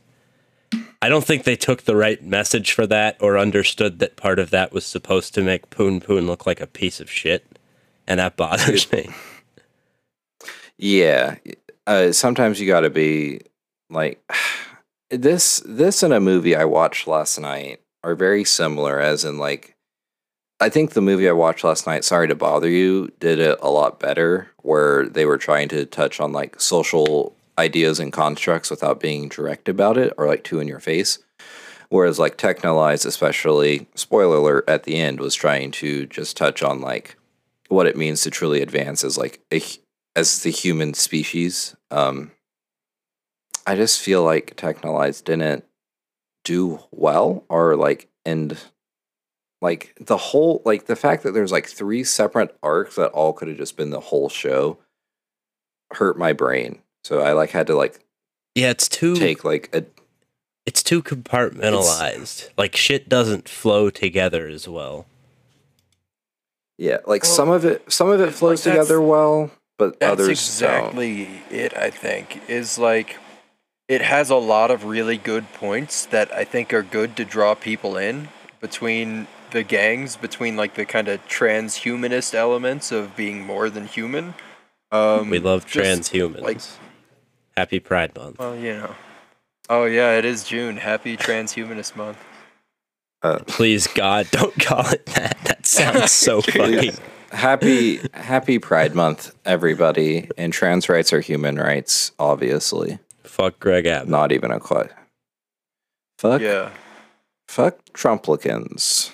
[1.03, 4.49] I don't think they took the right message for that or understood that part of
[4.49, 7.45] that was supposed to make Punpun look like a piece of shit.
[8.07, 9.09] And that bothers me.
[10.77, 11.35] Yeah,
[11.87, 13.41] uh, sometimes you got to be
[13.89, 14.21] like
[15.09, 15.61] this.
[15.65, 18.99] This and a movie I watched last night are very similar.
[18.99, 19.75] As in, like,
[20.59, 23.69] I think the movie I watched last night, "Sorry to Bother You," did it a
[23.69, 24.51] lot better.
[24.57, 29.69] Where they were trying to touch on like social ideas and constructs without being direct
[29.69, 31.19] about it or like too in your face.
[31.89, 36.81] Whereas like Texhnolyze, especially spoiler alert at the end, was trying to just touch on
[36.81, 37.17] like
[37.73, 39.61] what it means to truly advance as like a
[40.15, 41.75] as the human species.
[41.91, 42.31] Um,
[43.65, 45.65] I just feel like Texhnolyze didn't
[46.43, 48.57] do well, or like and
[49.61, 53.47] like the whole like the fact that there's like three separate arcs that all could
[53.47, 54.77] have just been the whole show
[55.93, 56.79] hurt my brain.
[57.03, 57.99] So I like had to like
[58.55, 59.85] Yeah, it's too take like a
[60.65, 62.49] it's too compartmentalized.
[62.57, 65.05] like shit doesn't flow together as well.
[66.77, 70.11] Yeah like Well, some of it some of it flows that's- together well, but That's
[70.13, 70.71] others don't.
[70.71, 72.41] exactly it, I think.
[72.49, 73.17] Is like
[73.87, 77.53] it has a lot of really good points that I think are good to draw
[77.55, 78.29] people in
[78.61, 84.33] between the gangs, between like the kind of transhumanist elements of being more than human.
[84.91, 86.41] Um, We love just, transhumans.
[86.41, 86.61] like-
[87.57, 88.39] Happy Pride Month.
[88.39, 88.95] Well, you know.
[89.69, 90.77] Oh yeah, it is June.
[90.77, 92.17] Happy Transhumanist Month.
[93.47, 95.52] Please God, don't call it that.
[95.63, 96.93] That sounds so fucking
[97.31, 100.29] happy happy Pride Month, everybody.
[100.37, 102.99] And trans rights are human rights, obviously.
[103.23, 104.09] fuck Greg Abbott.
[104.09, 104.91] Not even a quite.
[106.19, 106.69] Fuck Yeah.
[107.47, 109.11] fuck Trumplicans.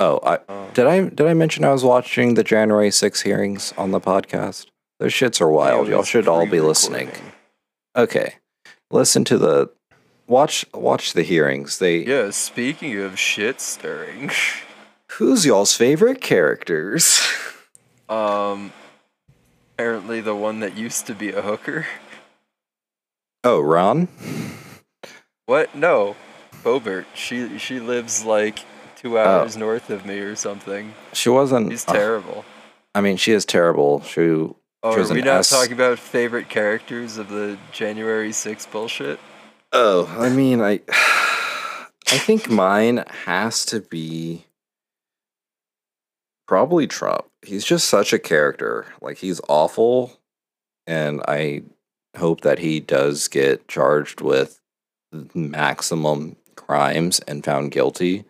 [0.00, 0.70] Oh, I Oh.
[0.74, 4.66] did I did I mention I was watching the January 6 hearings on the podcast?
[5.00, 5.88] Those shits are wild.
[5.88, 7.10] Y'all should all be listening.
[7.96, 8.34] Okay.
[8.90, 9.70] Listen to the
[10.26, 11.78] watch watch the hearings.
[11.78, 14.30] They Yeah, speaking of shit stirring.
[15.18, 17.20] Who's y'all's favorite characters?
[18.08, 18.72] um
[19.74, 21.86] apparently the one that used to be a hooker.
[23.44, 24.08] Oh, Ron?
[25.46, 25.74] What?
[25.74, 26.16] No.
[26.62, 27.06] Boebert.
[27.14, 28.60] She she lives like
[28.96, 30.94] two hours north of me or something.
[31.12, 31.70] She wasn't.
[31.70, 32.44] She's uh, terrible.
[32.94, 34.02] I mean, she is terrible.
[34.02, 34.20] She
[34.84, 35.50] Oh, She are we not S.
[35.50, 39.18] talking about favorite characters of the January 6th bullshit?
[39.72, 44.44] Oh, I mean, I I think mine has to be
[46.48, 47.26] probably Trump.
[47.42, 48.86] He's just such a character.
[49.00, 50.18] Like he's awful
[50.86, 51.62] and I
[52.16, 54.60] hope that he does get charged with
[55.34, 58.24] maximum crimes and found guilty.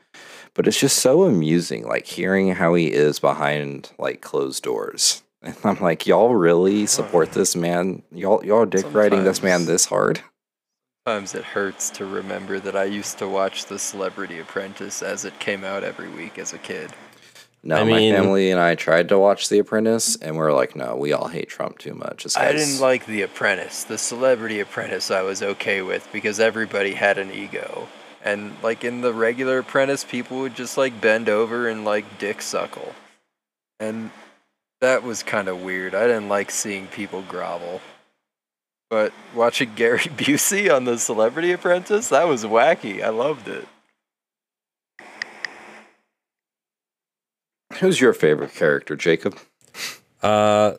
[0.52, 5.22] But it's just so amusing like hearing how he is behind like closed doors.
[5.40, 8.02] And I'm like, y'all really support this man?
[8.11, 10.20] Y'all y'all dick riding this man this hard?
[11.07, 15.38] Sometimes it hurts to remember that I used to watch The Celebrity Apprentice as it
[15.38, 16.90] came out every week as a kid.
[17.62, 20.53] No, I my mean- family and I tried to watch The Apprentice, and we are
[20.53, 22.23] like, no, we all hate Trump too much.
[22.25, 23.85] This I didn't like The Apprentice.
[23.85, 27.88] The Celebrity Apprentice I was okay with because everybody had an ego.
[28.23, 32.42] And like in the regular Apprentice, people would just like bend over and like dick
[32.42, 32.94] suckle.
[33.81, 34.11] And
[34.81, 35.94] that was kind of weird.
[35.94, 37.81] I didn't like seeing people grovel.
[38.90, 43.03] But watching Gary Busey on The Celebrity Apprentice, that was wacky.
[43.03, 43.66] I loved it.
[47.74, 49.38] Who's your favorite character, Jacob?
[50.22, 50.74] Uh,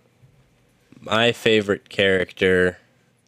[1.02, 2.78] my favorite character.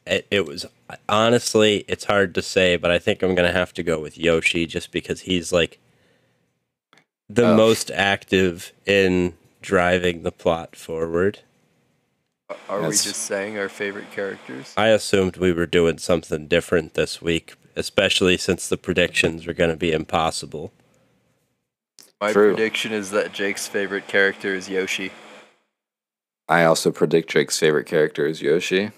[0.06, 0.66] It, it was
[1.08, 4.66] honestly, it's hard to say, but I think I'm gonna have to go with Yoshi
[4.66, 5.80] just because he's like
[7.30, 7.56] the Oh.
[7.56, 11.40] most active in driving the plot forward.
[12.68, 14.74] Are we just saying our favorite characters?
[14.76, 19.78] I assumed we were doing something different this week, especially since the predictions were gonna
[19.78, 20.74] be impossible.
[22.22, 22.54] My True.
[22.54, 25.12] prediction is that Jake's favorite character is Yoshi.
[26.48, 28.92] I also predict Jake's favorite character is Yoshi.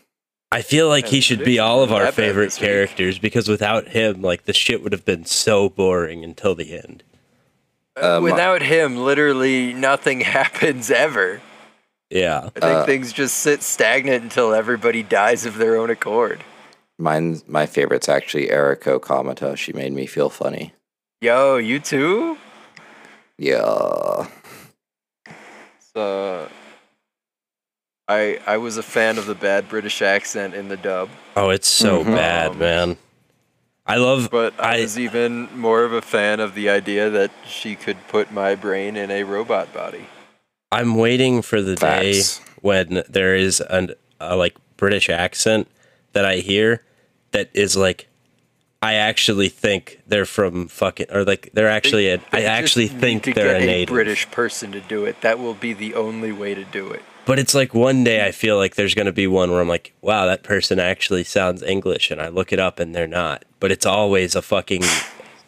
[0.51, 2.69] I feel like he should be all of our favorite this week.
[2.69, 7.03] characters because without him, like the shit would have been so boring until the end.
[7.95, 11.41] Uh, Without him, literally nothing happens ever.
[12.09, 12.49] Yeah.
[12.55, 16.43] I think Uh, things just sit stagnant until everybody dies of their own accord.
[16.99, 19.55] Mine, my favorite's actually Eriko Kamata.
[19.57, 20.73] She made me feel funny.
[21.21, 22.37] Yo, you too?
[23.37, 24.27] Yeah.
[25.95, 26.49] So,
[28.07, 31.67] I I was a fan of the bad British accent in the dub, Oh, it's
[31.67, 32.15] so Mhm.
[32.15, 32.97] bad, Um, man.
[33.85, 34.29] I love.
[34.31, 37.97] but I, I- was even more of a fan of the idea that she could
[38.07, 40.05] put my brain in a robot body.
[40.71, 42.39] I'm waiting for the Facts.
[42.39, 45.67] day when there is an a like British accent
[46.13, 46.81] that I hear
[47.31, 48.07] that is like
[48.83, 52.87] I actually think they're from fucking or like they're actually a, I They just actually
[52.89, 53.93] think to they're get a native.
[53.93, 55.21] British person to do it.
[55.21, 57.01] That will be the only way to do it.
[57.25, 59.93] But it's like one day I feel like there's gonna be one where I'm like,
[60.01, 63.45] wow, that person actually sounds English, and I look it up and they're not.
[63.61, 64.83] But it's always a fucking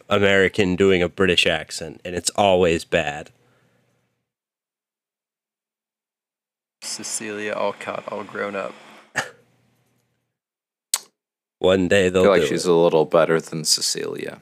[0.10, 3.32] American doing a British accent, and it's always bad.
[6.82, 8.74] Cecilia Alcott, all grown up.
[11.60, 12.72] One day they'll feel like do she's it.
[12.72, 14.42] a little better than Cecilia.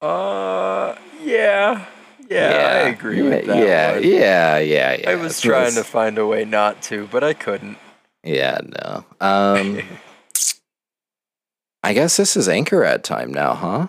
[0.00, 1.86] Uh, yeah,
[2.28, 3.56] yeah, I agree with that.
[3.56, 4.02] Yeah, one.
[4.02, 5.10] yeah, yeah, yeah.
[5.10, 7.78] I was It's- trying to find a way not to, but I couldn't.
[8.22, 9.04] Yeah, no.
[9.20, 9.80] Um,
[11.82, 13.86] I guess this is anchor ad time now, huh?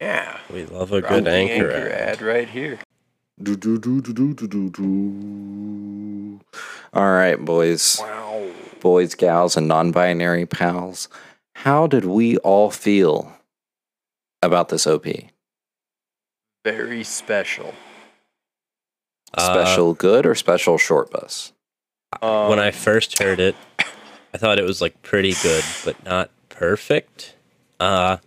[0.00, 1.70] yeah, We love a Drop good anchor.
[1.70, 2.08] anchor ad.
[2.08, 2.78] ad right here.
[3.42, 6.40] Do, do, do, do, do, do, do, do.
[6.92, 7.98] All right, boys.
[8.00, 8.50] Wow.
[8.80, 11.08] Boys, gals, and non binary pals,
[11.54, 13.32] how did we all feel
[14.42, 15.06] about this OP?
[16.64, 17.74] Very special.
[19.34, 21.52] Uh, Special good or special short bus?
[22.20, 23.54] Um, when I first heard it,
[24.34, 27.36] I thought it was like pretty good, but not perfect.
[27.78, 28.18] Uh,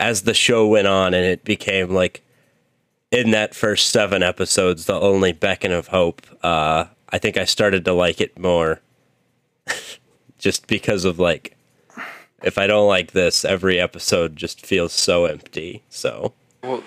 [0.00, 2.22] as the show went on and it became like
[3.10, 7.84] in that first seven episodes, the only beacon of hope, uh, I think I started
[7.84, 8.80] to like it more
[10.38, 11.56] just because of like,
[12.42, 15.82] if I don't like this, every episode just feels so empty.
[15.88, 16.82] So, Well,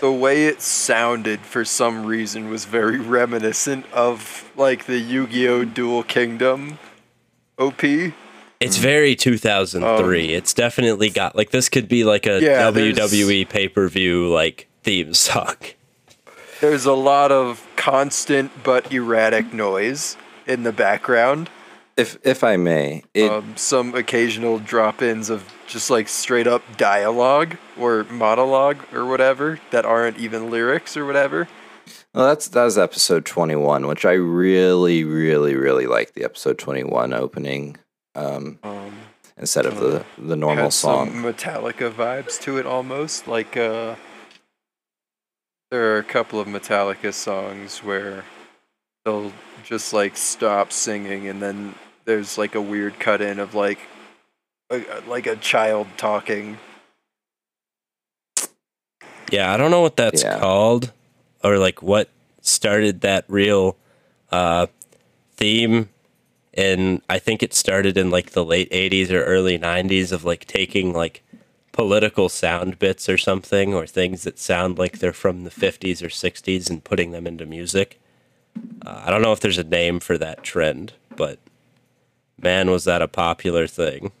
[0.00, 5.64] the way it sounded for some reason was very reminiscent of like the Yu-Gi-Oh!
[5.64, 6.78] Dual Kingdom
[7.58, 7.82] OP.
[8.60, 10.34] It's very 2003.
[10.34, 14.28] it's definitely got like this could be like a Um, Yeah, WWE pay per view
[14.28, 15.54] like theme song.
[16.60, 20.16] There's a lot of constant but erratic noise
[20.46, 21.50] in the background.
[21.98, 27.56] If if I may, it um, some occasional drop-ins of just like straight up dialogue
[27.76, 31.48] or monologue or whatever that aren't even lyrics or whatever.
[32.14, 36.56] well, that's that was episode twenty one, which I really, really, really like the episode
[36.56, 37.76] twenty one opening.
[38.14, 38.92] Um, Um,
[39.36, 41.10] instead of the the normal song.
[41.14, 43.26] Metallica vibes to it almost.
[43.26, 43.96] Like uh
[45.72, 48.24] there are a couple of Metallica songs where
[49.04, 49.32] they'll
[49.64, 51.74] just like stop singing and then
[52.08, 53.78] there's like a weird cut in of like
[54.70, 56.58] a, like a child talking.
[59.30, 60.40] Yeah, I don't know what that's Yeah.
[60.40, 60.90] called
[61.44, 62.08] or like what
[62.40, 63.76] started that real
[64.32, 64.66] uh
[65.36, 65.90] theme
[66.54, 70.46] and I think it started in like the late 80s or early 90s of like
[70.46, 71.22] taking like
[71.72, 76.08] political sound bits or something or things that sound like they're from the 50s or
[76.08, 78.00] 60s and putting them into music.
[78.84, 81.38] Uh, I don't know if there's a name for that trend, but
[82.40, 84.12] man was that a popular thing.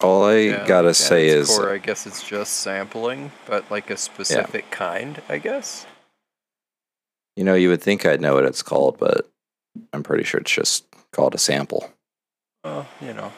[0.00, 3.90] All I Yeah, gotta at say is core, I guess it's just sampling, but like
[3.90, 5.86] a specific kind, I guess.
[7.36, 9.28] You know, you would think I'd know what it's called, but
[9.92, 11.90] I'm pretty sure it's just called a sample.
[12.64, 13.32] Well, you know.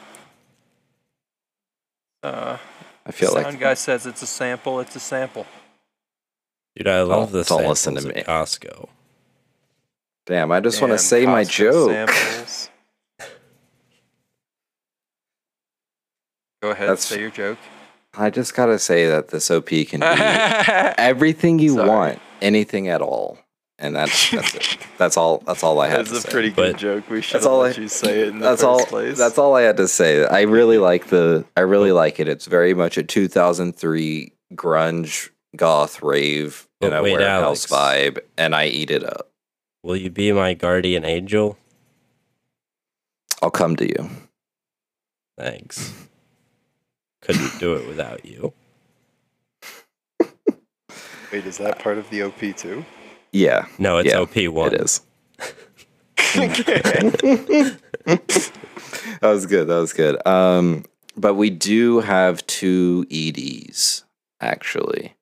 [2.22, 2.58] Uh,
[3.06, 4.80] I feel sound like guy says it's a sample.
[4.80, 5.46] It's a sample.
[6.76, 7.48] Dude, I love this.
[7.48, 8.14] don't listen to me.
[8.14, 8.88] at Costco.
[10.26, 12.69] damn, I just want to Damn, say my Costco joke.
[16.70, 17.58] Go ahead, That's- say your joke.
[18.16, 20.06] I just gotta say that this OP can be
[20.98, 21.88] everything you Sorry.
[21.88, 23.38] want, anything at all,
[23.78, 24.78] and that's that's it.
[24.98, 25.38] That's all.
[25.46, 26.30] That's all I had That's to a say.
[26.30, 27.10] pretty good But- joke.
[27.10, 28.86] We should That's all let I- you say it in the that's first all.
[28.86, 29.18] place.
[29.18, 30.24] That's all I had to say.
[30.24, 31.44] I really like the.
[31.56, 32.28] I really like it.
[32.28, 38.16] It's very much a 2003 grunge goth rave in a wait, warehouse Alex.
[38.16, 39.28] vibe, and I eat it up.
[39.82, 41.58] Will you be my guardian angel?
[43.42, 44.10] I'll come to you.
[45.38, 45.94] Thanks.
[47.22, 48.52] Couldn't do it without you.
[51.32, 52.84] Wait, is that part of the OP too?
[53.32, 54.74] Yeah, No, it's Yeah, OP one.
[54.74, 55.00] it is.
[56.34, 57.78] that
[59.22, 59.68] was good.
[59.68, 60.26] That was good.
[60.26, 60.84] Um,
[61.16, 64.04] but we do have two EDs
[64.40, 65.14] actually.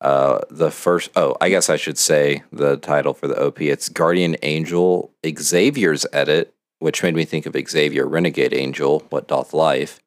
[0.00, 3.60] Uh, the first, oh, I guess I should say the title for the OP.
[3.62, 9.00] It's Guardian Angel Xavier's edit, which made me think of Xavier Renegade Angel.
[9.08, 10.00] What doth life?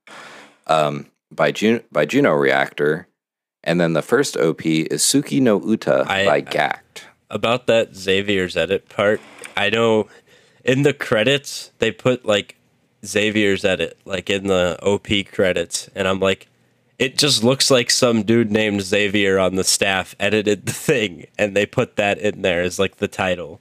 [0.67, 3.07] Um, by Jun- by Juno Reactor,
[3.63, 7.03] and then the first OP is Suki no Uta I- by Gackt.
[7.29, 9.19] About that Xavier's edit part,
[9.57, 10.07] I know
[10.63, 12.55] in the credits they put like
[13.05, 16.47] Xavier's edit, like in the OP credits, and I'm like,
[16.97, 21.55] it just looks like some dude named Xavier on the staff edited the thing, and
[21.55, 23.59] they put that in there as like the title.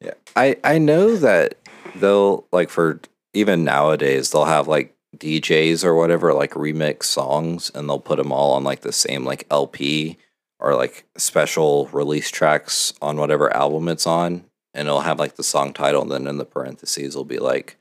[0.00, 1.54] Yeah, I I know that
[1.96, 3.00] they'll like for
[3.34, 8.32] even nowadays they'll have like DJs or whatever like remix songs and they'll put them
[8.32, 10.16] all on like the same like LP
[10.58, 15.42] or like special release tracks on whatever album it's on and it'll have like the
[15.42, 17.76] song title and then in the parentheses will be like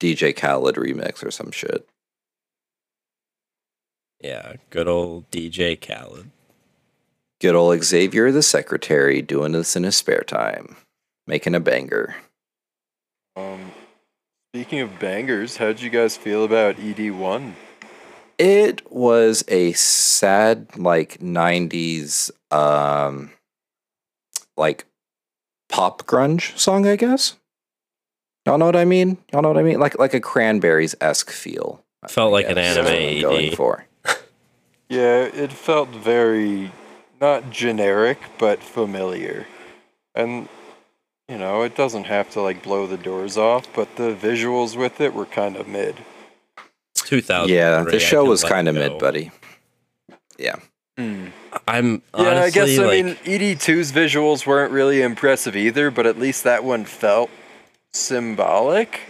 [0.00, 1.88] DJ Khaled remix or some shit.
[4.20, 6.30] Yeah, good old DJ Khaled.
[7.40, 10.76] Good old Xavier the secretary doing this in his spare time,
[11.26, 12.16] making a banger.
[13.36, 13.72] Um,
[14.54, 17.54] speaking of bangers, how'd you guys feel about ED1?
[18.38, 23.32] It was a sad like 90s um
[24.56, 24.84] like
[25.68, 27.34] pop grunge song, I guess.
[28.46, 29.18] Y'all know what I mean?
[29.32, 29.80] Y'all know what I mean?
[29.80, 31.82] Like like a cranberries esque feel.
[32.06, 33.86] Felt like an guess, is what anime I'm going for.
[34.88, 36.70] Yeah, it felt very
[37.20, 39.46] not generic but familiar.
[40.14, 40.48] And
[41.28, 45.00] you know, it doesn't have to like blow the doors off, but the visuals with
[45.00, 45.96] it were kind of mid.
[46.94, 47.54] 2000.
[47.54, 49.30] Yeah, the show was kind of mid, buddy.
[50.38, 50.56] Yeah.
[50.96, 51.26] Hmm.
[51.66, 56.06] I'm Yeah, I guess honestly, I like, mean ED2's visuals weren't really impressive either, but
[56.06, 57.30] at least that one felt
[57.92, 59.00] symbolic.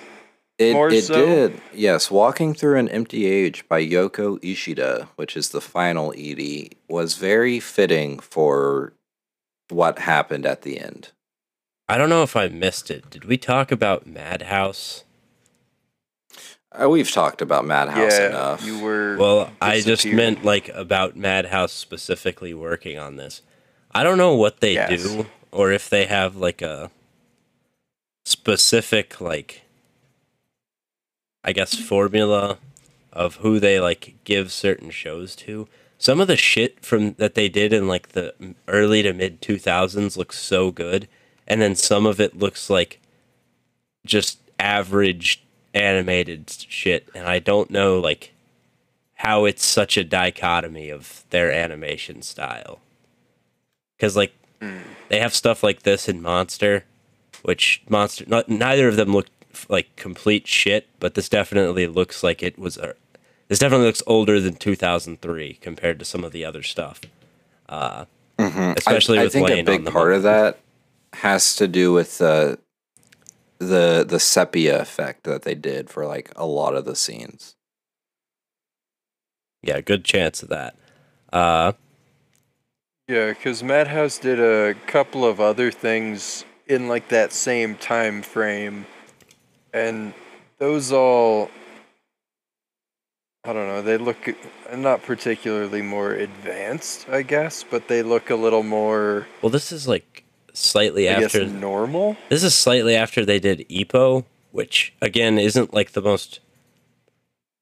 [0.59, 1.27] It, More it so?
[1.27, 1.61] did.
[1.73, 7.17] Yes, Walking Through an Empty Age by Yoko Ishida, which is the final ED, was
[7.17, 8.93] very fitting for
[9.69, 11.11] what happened at the end.
[11.89, 13.11] I don't know if I missed it.
[13.11, 15.05] Did we talk about Madhouse?
[16.73, 18.65] Uh, we've talked about Madhouse yeah, enough.
[18.65, 19.17] you were.
[19.19, 23.43] Well, I just meant like about Madhouse specifically working on this.
[23.95, 25.03] I don't know what they Yes.
[25.03, 26.91] do or if they have like a
[28.25, 29.63] specific like
[31.45, 32.59] I guess formula
[33.13, 35.69] of who they like give certain shows to.
[35.99, 38.35] Some of the shit from that they did in like the
[38.67, 41.07] early to mid 2000s looks so good
[41.47, 43.01] and then some of it looks like
[44.07, 45.43] just average
[45.73, 48.33] animated shit and I don't know like
[49.17, 52.81] how it's such a dichotomy of their animation style.
[53.99, 54.33] Cuz like
[55.09, 56.85] they have stuff like this in Monster,
[57.43, 59.27] which Monster not, neither of them look
[59.69, 62.77] like complete shit, but this definitely looks like it was.
[62.79, 62.95] A,
[63.49, 67.01] this definitely looks older than 2003 compared to some of the other stuff.
[67.69, 68.07] Uh,
[68.39, 70.59] especially I, I with think a big the part of that
[71.17, 72.59] has to do with the
[73.59, 77.57] the the sepia effect that they did for like a lot of the scenes.
[79.63, 80.77] Yeah, good chance of that.
[81.33, 81.73] Uh,
[83.09, 88.87] Yeah, because Madhouse did a couple of other things in like that same time frame,
[89.73, 90.15] and
[90.59, 91.51] those all.
[93.47, 93.83] I don't know.
[93.83, 94.35] They look
[94.75, 99.87] not particularly more advanced, I guess, but they look a little more, well, this is
[99.87, 100.24] like
[100.55, 101.41] slightly I after.
[101.45, 102.17] guess, normal.
[102.31, 106.41] This is slightly after they did EPO, which again isn't like the most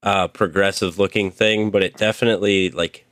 [0.05, 3.05] uh, progressive looking thing, but it definitely like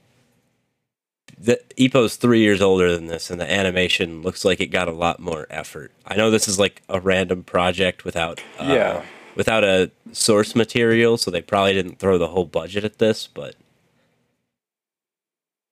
[1.39, 4.93] the EPO's three years older than this, and the animation looks like it got a
[4.93, 5.91] lot more effort.
[6.07, 9.05] I know this is like a random project without uh, Yeah.
[9.37, 13.55] without a source material, so they probably didn't throw the whole budget at this, but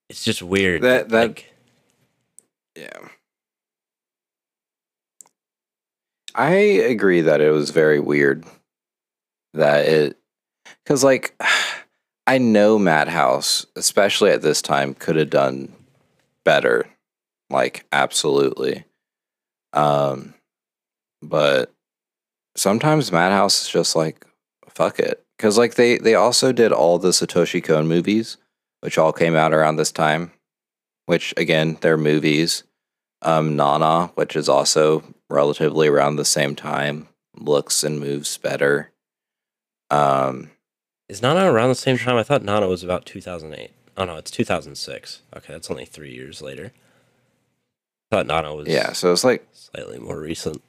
[0.09, 0.81] it's just weird.
[0.81, 1.53] That- that- like,
[2.75, 3.09] Yeah.
[6.39, 8.45] I agree that it was very weird
[9.53, 10.17] that it
[10.85, 11.35] cuz like
[12.27, 15.75] I know Madhouse, especially at this time, could have done
[16.45, 16.87] better.
[17.49, 18.85] Like absolutely.
[19.73, 20.33] Um
[21.21, 21.73] but
[22.55, 24.25] sometimes Madhouse is just like
[24.69, 25.21] fuck it.
[25.39, 28.37] Cuz like they they also did all the Satoshi Kon movies,
[28.79, 30.31] which all came out around this time,
[31.05, 32.63] which again, they're movies.
[33.21, 38.91] Um Nana, which is also relatively around the same time, looks and moves better.
[39.89, 40.51] Um
[41.07, 42.17] Is Nana around the same time?
[42.17, 43.71] I thought Nana was about 2008.
[43.97, 45.21] Oh no, it's 2006.
[45.35, 46.71] Okay, that's only three years later.
[48.11, 50.61] I thought Nana was yeah, so it's like slightly more recent.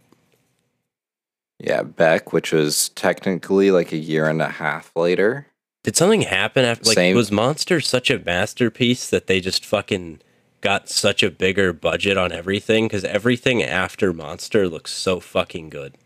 [1.58, 5.46] Yeah, Beck, which was technically like a year and a half later.
[5.84, 6.86] Did something happen after?
[6.86, 7.16] Like, Same.
[7.16, 10.20] was Monster such a masterpiece that they just fucking
[10.60, 12.86] got such a bigger budget on everything?
[12.86, 15.96] Because everything after Monster looks so fucking good.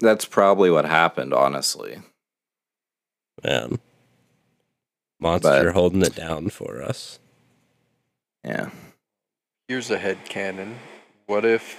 [0.00, 2.02] That's probably what happened, honestly.
[3.44, 3.78] Man,
[5.20, 7.18] Monster But- holding it down for us.
[8.44, 8.70] Yeah.
[9.68, 10.78] Here's a head canon.
[11.26, 11.78] What if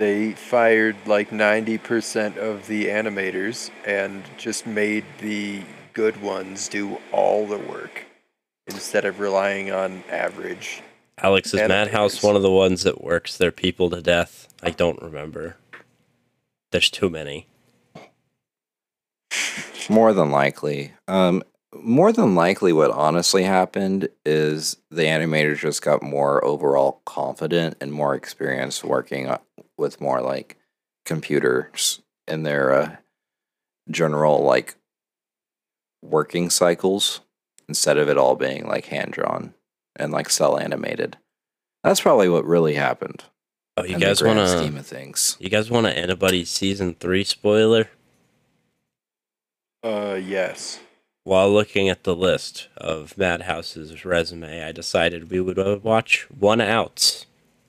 [0.00, 5.62] they fired like 90% of the animators and just made the
[5.92, 8.06] good ones do all the work
[8.70, 10.82] instead of relying on average?
[11.18, 12.24] Alex is Madhouse Animators.
[12.24, 14.48] one of the ones that works their people to death?
[14.62, 15.56] I don't remember.
[16.72, 17.46] There's too many.
[19.88, 20.92] More than likely.
[21.08, 21.42] Um
[21.72, 27.92] more than likely what honestly happened is the animators just got more overall confident and
[27.92, 29.32] more experienced working
[29.78, 30.56] with more like
[31.04, 32.96] computers in their uh,
[33.88, 34.74] general like
[36.02, 37.20] working cycles
[37.70, 39.54] instead of it all being like hand drawn
[39.94, 41.16] and like cell animated.
[41.84, 43.22] That's probably what really happened.
[43.76, 44.80] Oh, you in the guys grand want scheme to?
[44.80, 45.36] of things.
[45.38, 47.88] You guys want to anybody season three spoiler?
[49.84, 50.80] Uh, yes.
[51.22, 57.26] While looking at the list of Madhouse's resume, I decided we would watch One Outs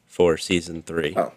[0.08, 1.14] for season three.
[1.16, 1.32] Oh.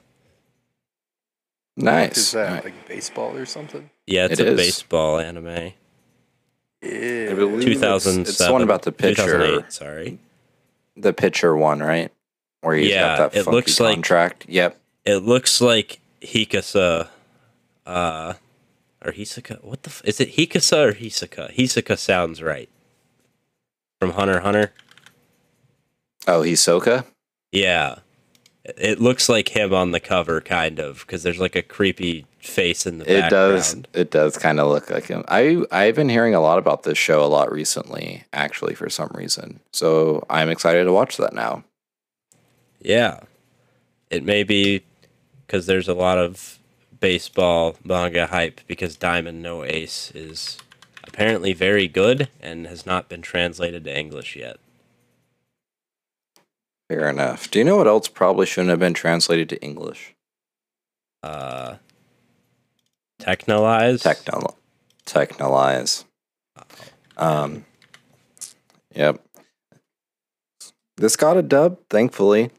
[1.77, 2.17] Nice.
[2.17, 2.65] Is that nice.
[2.65, 3.91] like baseball or something?
[4.07, 4.57] yeah, it's it a is.
[4.57, 5.75] baseball anime.
[6.85, 7.31] Yeah.
[7.31, 8.21] I believe it's- 2007.
[8.23, 9.25] It's the one about the pitcher.
[9.25, 10.19] 2008, sorry.
[10.97, 12.13] The pitcher one, right?
[12.61, 14.45] Where he's Yeah, got that it funky looks like- contract.
[14.49, 14.79] Yep.
[15.05, 17.09] It looks like Hikasa,
[17.87, 18.35] uh,
[19.05, 19.63] or Hisaka.
[19.63, 19.91] What the?
[19.91, 21.55] F- is it Hikasa or Hisaka?
[21.55, 22.69] Hisaka sounds right.
[24.01, 24.73] From Hunter x Hunter.
[26.27, 27.05] Oh, Hisoka?
[27.53, 27.97] Yeah.
[28.65, 32.87] It- looks like him on the cover, kind of, because there's like a creepy face
[32.87, 33.77] in the It does.
[33.93, 35.25] It does kind of look like him.
[35.29, 39.11] I I've been hearing a lot about this show a lot recently, actually, for some
[39.15, 39.61] reason.
[39.73, 41.65] So I'm excited to watch that now.
[42.81, 43.21] Yeah.
[44.11, 44.85] It may be
[45.47, 46.59] because there's a lot of
[47.01, 50.59] baseball manga hype because Diamond No Ace is
[51.07, 54.57] apparently very good and has not been translated to English yet.
[56.89, 57.51] Fair enough.
[57.51, 60.15] Do you know what else probably shouldn't have been translated to English?
[61.23, 61.77] Uh,
[63.21, 64.03] Texhnolyze?
[64.03, 64.57] Techno,
[65.07, 66.05] Texhnolyze.
[67.17, 67.65] Um.
[68.95, 69.21] Yep.
[70.97, 72.51] This got a dub, thankfully.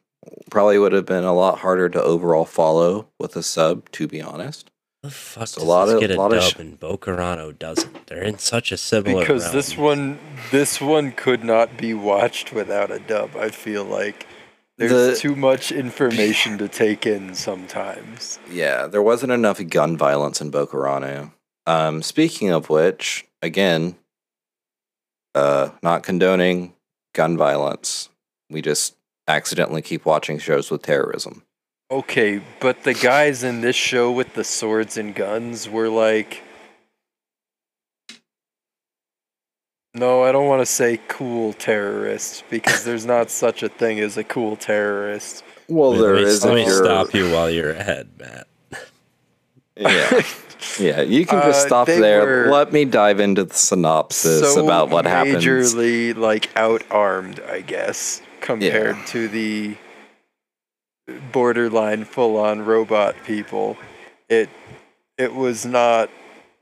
[0.50, 4.22] Probably would have been a lot harder to overall follow with a sub, to be
[4.22, 4.72] honest.
[5.06, 7.58] The fuck It's a lot this of- get a lot of dub sh- and Bokurano
[7.60, 8.08] doesn't?
[8.08, 10.18] They're in such a similar because this one
[10.52, 14.26] this one could not be watched without a dub i feel like
[14.80, 18.40] There's The- too much information to take in sometimes.
[18.50, 21.32] Yeah, there wasn't enough gun violence in Boca Raton.
[21.68, 23.96] Um, speaking of which, again,
[25.36, 26.74] uh, not condoning
[27.14, 28.10] gun violence.
[28.50, 28.96] We just
[29.28, 31.45] accidentally keep watching shows with terrorism.
[31.92, 36.42] Okay, but the guys in this show with the swords and guns were like.
[39.94, 44.18] No, I don't want to say cool terrorists because there's not such a thing as
[44.18, 45.44] a cool terrorist.
[45.70, 48.48] Well, Wait, there let me, is let me you're- stop you while you're ahead, Matt.
[49.78, 50.22] Yeah,
[50.80, 51.02] yeah.
[51.02, 52.26] You can just Uh, stop they there.
[52.46, 55.44] were Let me dive into the synopsis so about what happens.
[55.46, 59.76] Majorly like out armed, I guess, compared to the
[61.32, 63.78] borderline full on robot people.
[64.30, 64.50] It
[65.18, 66.10] it was not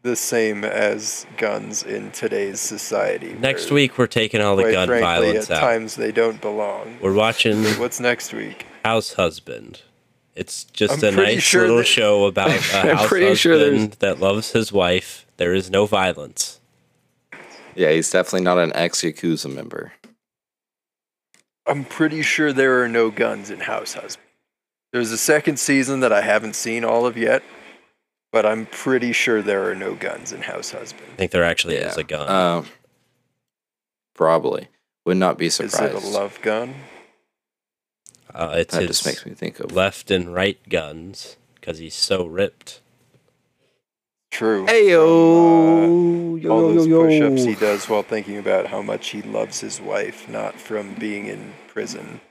[0.02, 3.34] the same as guns in today's society.
[3.34, 5.60] Next where, week, we're taking all the quite gun frankly, violence at out.
[5.62, 6.98] times they don't belong.
[7.02, 8.66] We're watching What's next week?
[8.84, 9.82] House Husband.
[10.36, 13.58] It's just I'm a nice sure little that- show about a I'm house pretty sure
[13.58, 15.26] husband that loves his wife.
[15.38, 16.60] There is no violence.
[17.76, 19.94] yeah, he's definitely not an ex Yakuza member.
[21.66, 24.28] I'm pretty sure there are no guns in House Husband.
[24.94, 27.42] There's a second season that I haven't seen all of yet,
[28.32, 31.10] but I'm pretty sure there are no guns in House Husband.
[31.14, 32.30] I think there actually is a gun.
[32.30, 32.68] Um,
[34.14, 34.68] probably
[35.04, 35.74] would not be surprised.
[35.74, 36.06] Is surprised.
[36.06, 36.76] it a love gun?
[38.36, 42.28] Uh, it's that just makes me think of left and right guns because he's so
[42.28, 42.80] ripped.
[44.30, 44.68] True.
[44.68, 48.84] Hey From, yo, uh, yo, all those yo, push-ups he does while thinking about how
[48.84, 52.22] much he loves his wife, not from being in prison.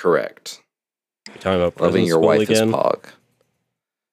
[0.00, 0.62] Correct.
[1.28, 2.68] You're talking about Loving your wife again?
[2.68, 3.04] is pog.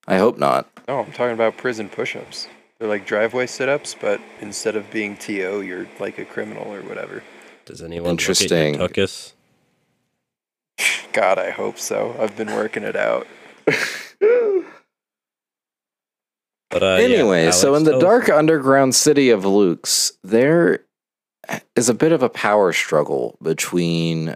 [0.05, 0.67] I hope not.
[0.85, 2.49] No, I'm talking about prison push-ups.
[2.77, 7.23] They're like driveway sit-ups, but instead of being TO, you're like a criminal or whatever.
[7.65, 8.77] Does anyone Interesting.
[8.79, 9.33] look at your?
[11.13, 12.17] God, I hope so.
[12.19, 13.25] I've been working it out.
[16.69, 20.81] But uh, yeah, anyway, so in the tell dark underground city of Lux, there
[21.77, 24.35] is a bit of a power struggle between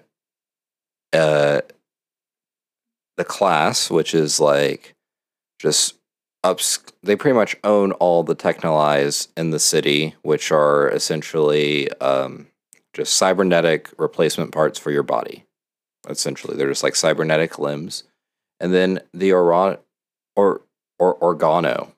[1.13, 1.61] uh
[3.17, 4.95] the class, which is like
[5.59, 5.95] just
[6.43, 12.47] ups they pretty much own all the Texhnolyze in the city, which are essentially um
[12.93, 15.45] just cybernetic replacement parts for your body.
[16.09, 18.03] Essentially, they're just like cybernetic limbs.
[18.59, 19.79] And then the Oron
[20.35, 20.61] or
[20.99, 21.91] or Organo,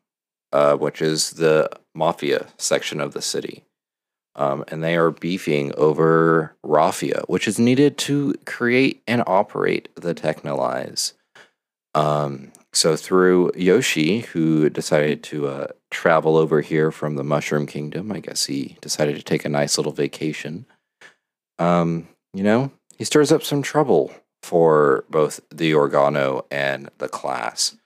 [0.52, 3.64] uh, which is the mafia section of the city.
[4.36, 10.16] Um, and they are beefing over Raffia, which is needed to create and operate the
[10.16, 11.14] Texhnolyze.
[11.94, 18.12] Um, so through Yoshi, who decided to uh, travel over here from the Mushroom Kingdom,
[18.12, 20.66] I guess he decided to take a nice little vacation.
[21.60, 24.12] Um, you know, he stirs up some trouble
[24.42, 27.78] for both the Organo and the class,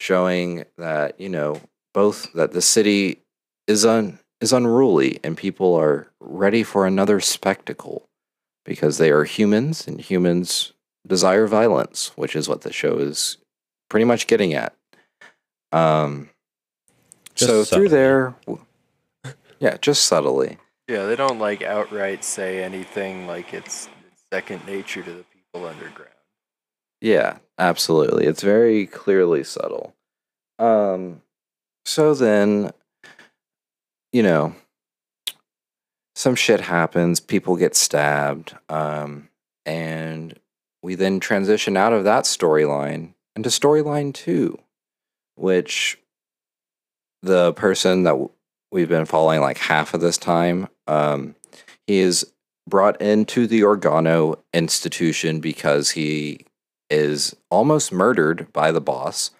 [0.00, 1.60] showing that you know
[1.94, 3.22] both that the city
[3.68, 8.08] is un is unruly and people are ready for another spectacle
[8.64, 10.72] because they are humans and humans
[11.06, 13.38] desire violence, which is what the show is
[13.88, 14.74] pretty much getting at.
[15.70, 16.28] Um,
[17.34, 17.78] Just so subtly.
[17.78, 18.34] through there,
[19.60, 20.58] yeah, just subtly.
[20.88, 25.66] Yeah, they don't like outright say anything like it's, it's second nature to the people
[25.66, 26.08] underground.
[27.00, 28.26] Yeah, absolutely.
[28.26, 29.94] It's very clearly subtle.
[30.58, 31.22] Um
[31.84, 32.72] so then
[34.12, 34.54] you know
[36.14, 39.28] some shit happens, people get stabbed, um
[39.64, 40.38] and
[40.82, 44.58] we then transition out of that storyline into storyline 2,
[45.36, 45.98] which
[47.22, 48.16] the person that
[48.72, 51.34] we've been following like half of this time, um
[51.86, 52.32] he is
[52.68, 56.46] brought into the Organo institution because he
[56.90, 59.30] is almost murdered by the boss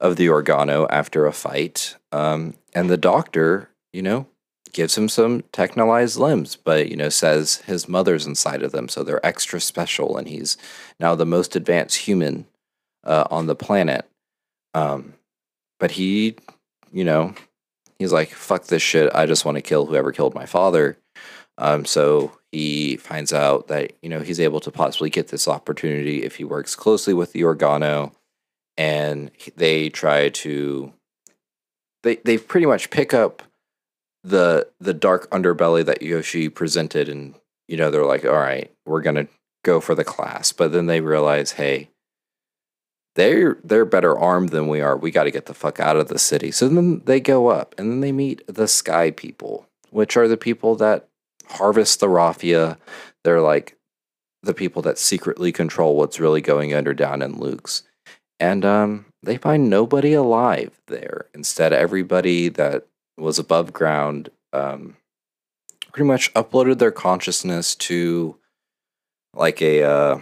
[0.00, 1.96] of the Organo after a fight.
[2.12, 4.26] Um, and the doctor, you know,
[4.72, 8.88] gives him some technolized limbs, but, you know, says his mother's inside of them.
[8.88, 10.16] So they're extra special.
[10.16, 10.56] And he's
[11.00, 12.46] now the most advanced human
[13.04, 14.08] uh, on the planet.
[14.74, 15.14] Um,
[15.80, 16.36] but he,
[16.92, 17.34] you know,
[17.98, 19.14] he's like, fuck this shit.
[19.14, 20.98] I just want to kill whoever killed my father.
[21.58, 26.22] Um, so he finds out that you know he's able to possibly get this opportunity
[26.22, 28.12] if he works closely with the Organo,
[28.76, 30.92] and they try to
[32.04, 33.42] they they pretty much pick up
[34.24, 37.34] the the dark underbelly that Yoshi presented, and
[37.66, 39.28] you know they're like, all right, we're gonna
[39.64, 41.90] go for the class, but then they realize, hey.
[43.14, 44.96] They're they're better armed than we are.
[44.96, 46.52] We got to get the fuck out of the city.
[46.52, 50.36] So then they go up, and then they meet the Sky People, which are the
[50.36, 51.08] people that
[51.48, 52.78] harvest the raffia.
[53.24, 53.76] They're like
[54.42, 57.82] the people that secretly control what's really going under down in Lux.
[58.40, 61.26] And um, they find nobody alive there.
[61.34, 62.86] Instead, everybody that
[63.18, 64.96] was above ground um,
[65.92, 68.36] pretty much uploaded their consciousness to
[69.34, 70.20] like a uh,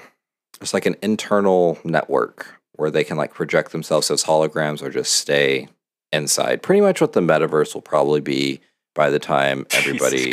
[0.61, 5.15] it's like an internal network where they can like project themselves as holograms or just
[5.15, 5.69] stay
[6.13, 6.63] inside.
[6.63, 8.61] Pretty much what the metaverse will probably be
[8.95, 10.33] by the time everybody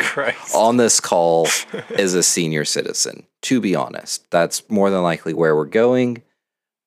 [0.54, 1.48] on this call
[1.90, 3.26] is a senior citizen.
[3.42, 6.22] To be honest, that's more than likely where we're going.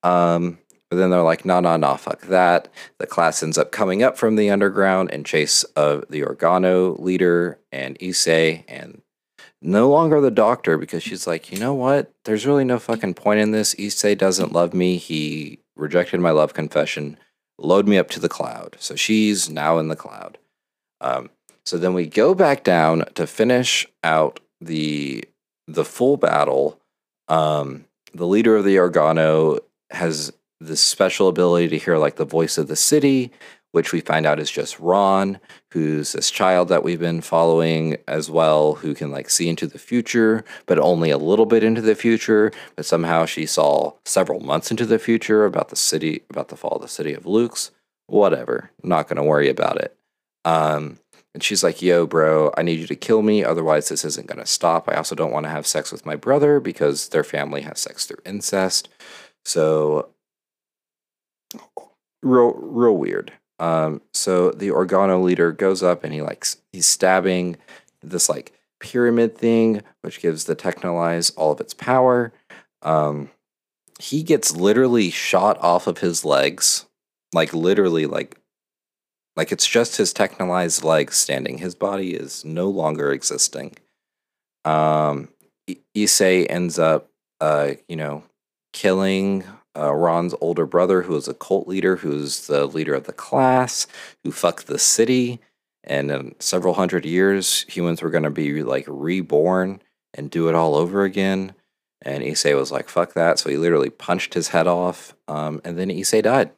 [0.04, 0.58] Um,
[0.90, 2.70] but then they're like, no, no, no, fuck that.
[2.98, 7.60] The class ends up coming up from the underground in chase of the Organo leader
[7.72, 9.02] and Issei, and
[9.62, 12.14] no longer the doctor because she's like, you know what?
[12.26, 13.76] There's really no fucking point in this.
[13.76, 14.98] Issei doesn't love me.
[14.98, 17.18] He rejected my love confession.
[17.58, 18.78] Load me up to the cloud.
[18.80, 20.38] So she's now in the cloud.
[21.02, 21.30] Um,
[21.66, 25.26] so then we go back down to finish out the
[25.68, 26.80] the full battle.
[27.28, 29.60] Um, the leader of the Organo
[29.92, 33.32] has this special ability to hear like the voice of the city,
[33.72, 35.39] which we find out is just Ron,
[35.72, 39.80] who's this child that we've been following as well, who can like see into the
[39.80, 42.51] future, but only a little bit into the future.
[42.76, 46.78] But somehow she saw several months into the future about the city, about the fall
[46.78, 47.72] of the city of Lux.
[48.08, 49.95] Whatever, not gonna worry about it.
[50.45, 50.99] Um,
[51.38, 53.43] and she's like, yo, bro, I need you to kill me.
[53.43, 54.89] Otherwise, this isn't going to stop.
[54.89, 58.08] I also don't want to have sex with my brother because their family has sex
[58.08, 58.89] through incest.
[59.45, 60.10] So,
[62.22, 63.34] real, real weird.
[63.60, 67.58] Um, so the Organo leader goes up and he like he's stabbing
[68.04, 72.32] this like pyramid thing, which gives the Texhnolyze all of its power.
[72.84, 73.32] Um,
[74.00, 76.86] he gets literally shot off of his legs,
[77.34, 78.38] like literally, like
[79.36, 81.58] like it's just his technolized legs standing.
[81.58, 83.78] His body is no longer existing.
[84.66, 85.30] Um,
[85.95, 88.24] Issei ends up, uh, you know,
[88.74, 89.43] killing
[89.78, 93.88] uh, Ron's older brother, who is a cult leader, who's the leader of the class,
[94.24, 95.40] who fucked the city.
[95.84, 99.82] And in several hundred years, humans were going to be like reborn
[100.14, 101.54] and do it all over again.
[102.02, 103.40] And Issei was like, fuck that.
[103.40, 105.16] So he literally punched his head off.
[105.28, 106.52] Um, and then Issei died.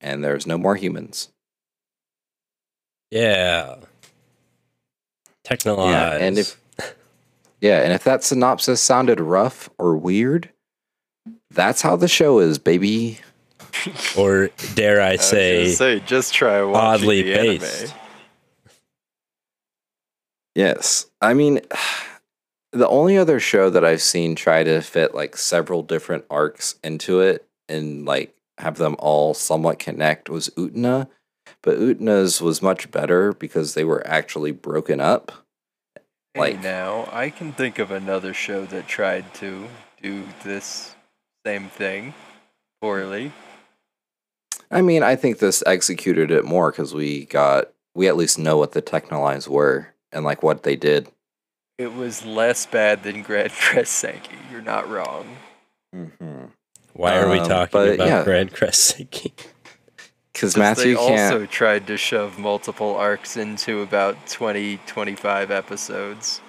[0.00, 1.28] And there's no more humans.
[3.10, 3.76] Yeah.
[5.44, 5.90] Technologize.
[5.90, 6.58] Yeah, and if
[7.60, 10.50] yeah, and if that synopsis sounded rough or weird,
[11.54, 13.20] that's how the show is, baby.
[14.18, 17.92] or dare I I say, say, just try watching oddly the anime.
[20.54, 21.60] Yes, I mean,
[22.72, 27.20] the only other show that I've seen try to fit like several different arcs into
[27.20, 31.08] it and like have them all somewhat connect was Utena,
[31.62, 35.32] but Utena's was much better because they were actually broken up.
[36.34, 39.68] Hey, Like- now, I can think of another show that tried to
[40.02, 40.94] do this
[41.46, 42.14] same thing
[42.80, 43.32] poorly.
[44.70, 48.56] I mean, I think this executed it more because we got we at least know
[48.56, 51.08] what the technolines were and like what they did.
[51.78, 54.36] It was less bad than Grand Crest Senki.
[54.50, 55.36] You're not wrong.
[55.94, 56.44] Mm-hmm.
[56.94, 58.24] why are we Um, talking about yeah.
[58.24, 59.32] Grancrest Senki?
[59.36, 59.52] Because
[60.34, 61.34] 'Cause Matthew they can't.
[61.34, 66.40] also tried to shove multiple arcs into about 20, 25 episodes.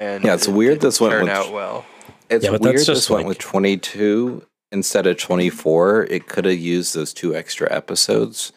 [0.00, 1.84] And Yeah, it's it weird didn't this went turn with- out well.
[2.32, 6.04] It's Yeah, but weird that's this just went with 22 instead of 24.
[6.04, 8.52] It could have used those two extra episodes.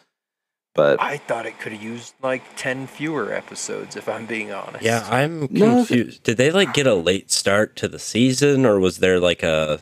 [0.74, 4.84] But I thought it could have used like 10 fewer episodes, if I'm being honest.
[4.84, 6.22] Yeah, I'm No, confused.
[6.22, 9.80] Did they like get a late start to the season, or was there like a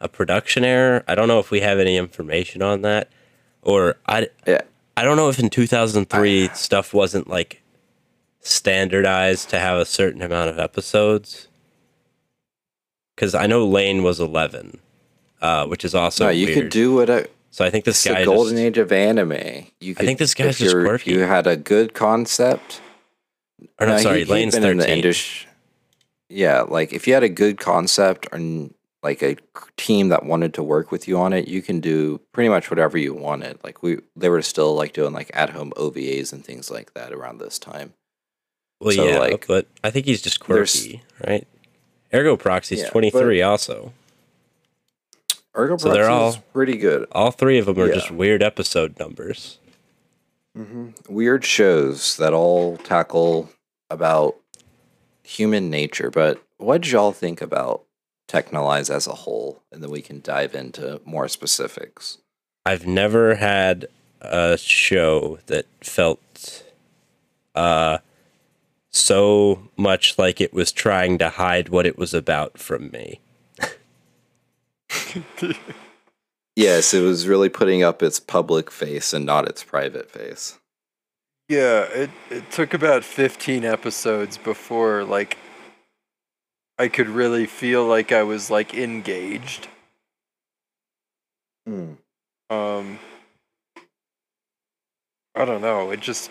[0.00, 1.04] a production error?
[1.06, 3.08] I don't know if we have any information on that,
[3.62, 4.62] or I yeah,
[4.96, 7.62] I don't know if in 2003 stuff wasn't like
[8.40, 11.46] standardized to have a certain amount of episodes.
[13.16, 14.78] Because I know Lain was 11,
[15.40, 16.58] uh, which is also no, you weird.
[16.58, 19.66] could do what a, So I think this guy the golden just, age of anime.
[19.80, 21.12] You could, think this guy's just quirky.
[21.12, 22.82] You had a good concept.
[23.80, 25.48] or no, No, sorry, he'd Lain's been in the 13.
[26.28, 29.36] Yeah, like if you had a good concept and like a
[29.76, 32.98] team that wanted to work with you on it, you can do pretty much whatever
[32.98, 33.58] you wanted.
[33.62, 37.12] Like we, they were still like doing like at home OVAs and things like that
[37.12, 37.94] around this time.
[38.80, 41.46] Well, So, yeah, like, but I think he's just quirky, right?
[42.14, 43.92] Ergo Proxy's Yeah, 23 also.
[45.56, 47.06] Ergo So they're all- is pretty good.
[47.12, 47.94] All three of them are Yeah.
[47.94, 49.58] just weird episode numbers.
[51.08, 53.50] Weird shows that all tackle
[53.90, 54.36] about
[55.22, 56.10] human nature.
[56.10, 57.82] But what did y'all think about
[58.26, 59.62] Texhnolyze as a whole?
[59.70, 62.18] And then we can dive into more specifics.
[62.64, 63.86] I've never had
[64.22, 66.62] a show that felt
[67.54, 67.98] uh
[68.96, 73.20] so much like it was trying to hide what it was about from me.
[76.56, 80.58] Yes, it was really putting up its public face and not its private face.
[81.50, 85.36] Yeah, it it took about 15 episodes before like
[86.78, 89.68] I could really feel like I was like engaged.
[91.66, 91.92] Hmm.
[92.48, 93.00] Um
[95.34, 96.30] I don't know, it just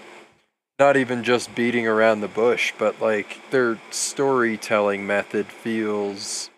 [0.80, 6.50] not even just beating around the bush, but like their storytelling method feels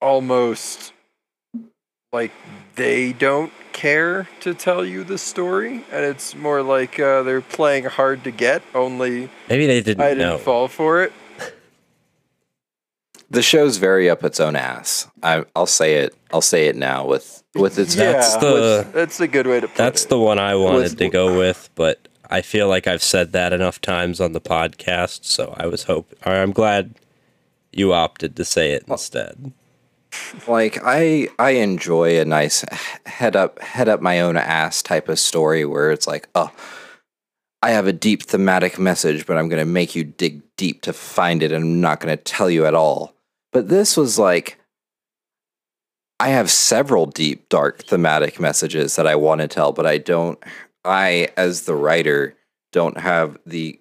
[0.00, 0.92] almost
[2.12, 2.32] like
[2.76, 7.84] they don't care to tell you the story and it's more like uh, they're playing
[7.84, 10.38] hard to get only Maybe they didn't i didn't know.
[10.38, 11.12] fall for it
[13.30, 15.08] The show's very up its own ass.
[15.22, 16.14] I, I'll say it.
[16.32, 19.66] I'll say it now with with its yeah That's the- that's a good way to
[19.66, 19.78] put it.
[19.78, 23.02] That's it the one I wanted With- to go with, but I feel like I've
[23.02, 26.94] said that enough times on the podcast, so I was hope or I'm glad
[27.72, 29.52] you opted to say it instead.
[30.46, 32.64] like I I enjoy a nice
[33.06, 36.50] head up head up my own ass type of story where it's like, oh,
[37.62, 41.42] I have a deep thematic message, but I'm gonna make you dig deep to find
[41.42, 43.14] it, and I'm not gonna tell you at all.
[43.56, 44.58] But this was like,
[46.20, 50.38] I have several deep, dark thematic messages that I want to tell, but I don't.
[50.84, 52.36] I, as the writer,
[52.70, 53.80] don't have the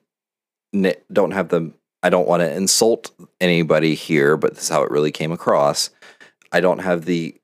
[1.12, 1.74] don't have the.
[2.04, 3.12] I don't want to insult
[3.42, 5.90] anybody here, but this is how it really came across.
[6.54, 7.36] I don't have the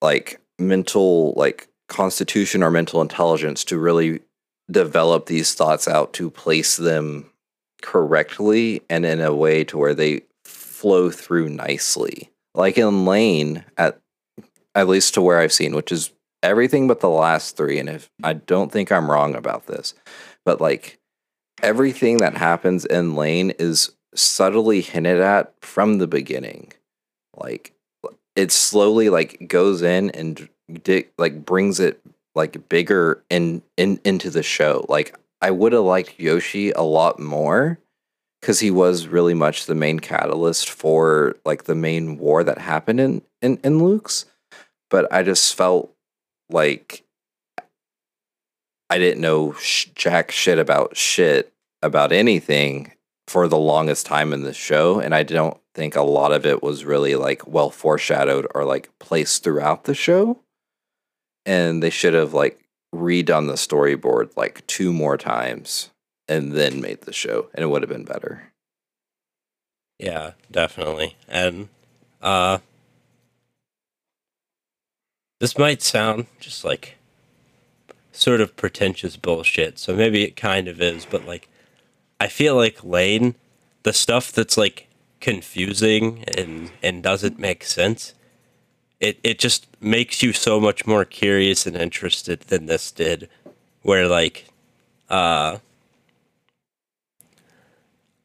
[0.00, 4.20] like mental like constitution or mental intelligence to really
[4.70, 7.28] develop these thoughts out to place them
[7.82, 10.22] correctly and in a way to where they
[10.80, 12.30] flow through nicely.
[12.54, 14.00] Like in Lain at
[14.74, 16.10] at least to where I've seen, which is
[16.42, 19.94] everything but the last 3 and if I don't think I'm wrong about this,
[20.46, 20.98] but like
[21.62, 26.72] everything that happens in Lain is subtly hinted at from the beginning.
[27.36, 27.74] Like
[28.34, 30.48] it slowly like goes in and
[30.82, 32.00] di- like brings it
[32.34, 34.86] like bigger in, in into the show.
[34.88, 37.78] Like I would have liked Yoshi a lot more
[38.40, 43.00] because he was really much the main catalyst for like the main war that happened
[43.00, 44.26] in in, in Lux.
[44.88, 45.94] But I just felt
[46.48, 47.04] like
[48.88, 52.92] I didn't know sh- jack shit about shit about anything
[53.28, 56.62] for the longest time in the show, and I don't think a lot of it
[56.62, 60.40] was really like well foreshadowed or like placed throughout the show.
[61.46, 62.60] And they should have like
[62.94, 65.89] redone the storyboard like two more times
[66.30, 68.52] and then made the show, and it would have been better.
[69.98, 71.16] Yeah, definitely.
[71.28, 71.68] And
[72.22, 72.58] uh
[75.40, 76.96] this might sound just like
[78.12, 79.78] sort of pretentious bullshit.
[79.78, 81.48] So maybe it kind of is, but like
[82.20, 83.34] I feel like Lain,
[83.82, 84.86] the stuff that's like
[85.20, 88.14] confusing and and doesn't make sense,
[89.00, 93.28] it it just makes you so much more curious and interested than this did.
[93.82, 94.46] Where like
[95.08, 95.58] uh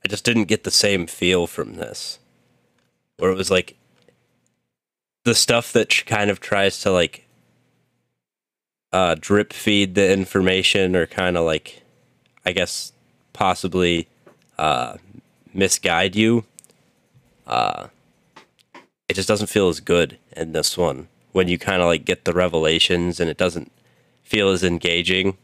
[0.05, 2.19] I just didn't get the same feel from this.
[3.17, 3.75] Where it was like
[5.23, 7.25] the stuff that kind of tries to like
[8.93, 11.81] uh, drip feed the information or kind of like,
[12.45, 12.93] I guess,
[13.33, 14.07] possibly
[14.59, 14.97] uh,
[15.55, 16.45] misguide you.
[17.47, 17.87] Uh,
[19.09, 22.25] it just doesn't feel as good in this one when you kind of like get
[22.25, 23.71] the revelations and it doesn't
[24.21, 25.35] feel as engaging.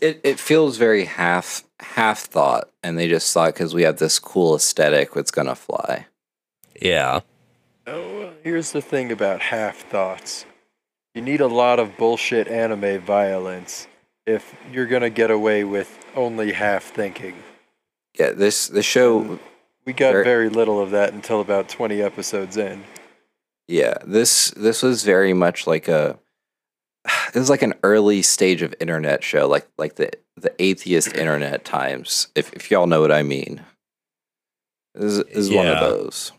[0.00, 4.18] It it feels very half half thought, and they just thought because we have this
[4.18, 6.06] cool aesthetic, it's gonna fly.
[6.80, 7.20] Yeah.
[7.86, 10.44] Oh, well, here's the thing about half thoughts.
[11.14, 13.88] You need a lot of bullshit anime violence
[14.26, 17.36] if you're gonna get away with only half thinking.
[18.18, 19.38] Yeah, this the show.
[19.86, 22.84] We got Very- very little of that until about 20 episodes in.
[23.66, 26.18] Yeah, this this was very much like a.
[27.34, 31.64] It was like an early stage of internet show, like like the the atheist internet
[31.64, 32.28] times.
[32.34, 33.62] If if y'all know what I mean,
[34.94, 35.80] this is, this is one of Yeah.
[35.80, 36.32] those.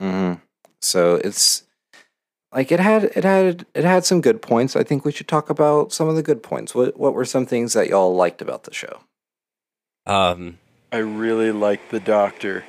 [0.00, 0.32] hmm
[0.80, 1.62] So it's
[2.52, 4.74] like it had it had it had some good points.
[4.74, 6.74] I think we should talk about some of the good points.
[6.74, 9.00] What what were some things that y'all liked about the show?
[10.06, 10.58] Um,
[10.90, 12.64] I really liked the doctor.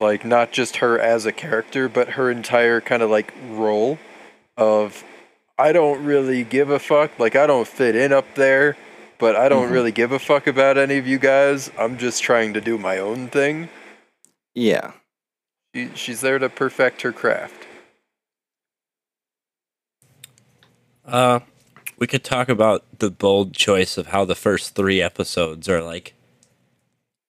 [0.00, 3.98] Like not just her as a character, but her entire kind of like role
[4.56, 5.04] of
[5.62, 7.16] I don't really give a fuck.
[7.20, 8.76] Like I don't fit in up there,
[9.18, 9.72] but I don't Mhm.
[9.72, 11.70] really give a fuck about any of you guys.
[11.78, 13.68] I'm just trying to do my own thing.
[14.56, 14.92] Yeah,
[15.74, 17.66] She, she's there to perfect her craft.
[21.04, 21.40] Uh,
[21.98, 26.14] we could talk about the bold choice of how the first three episodes are like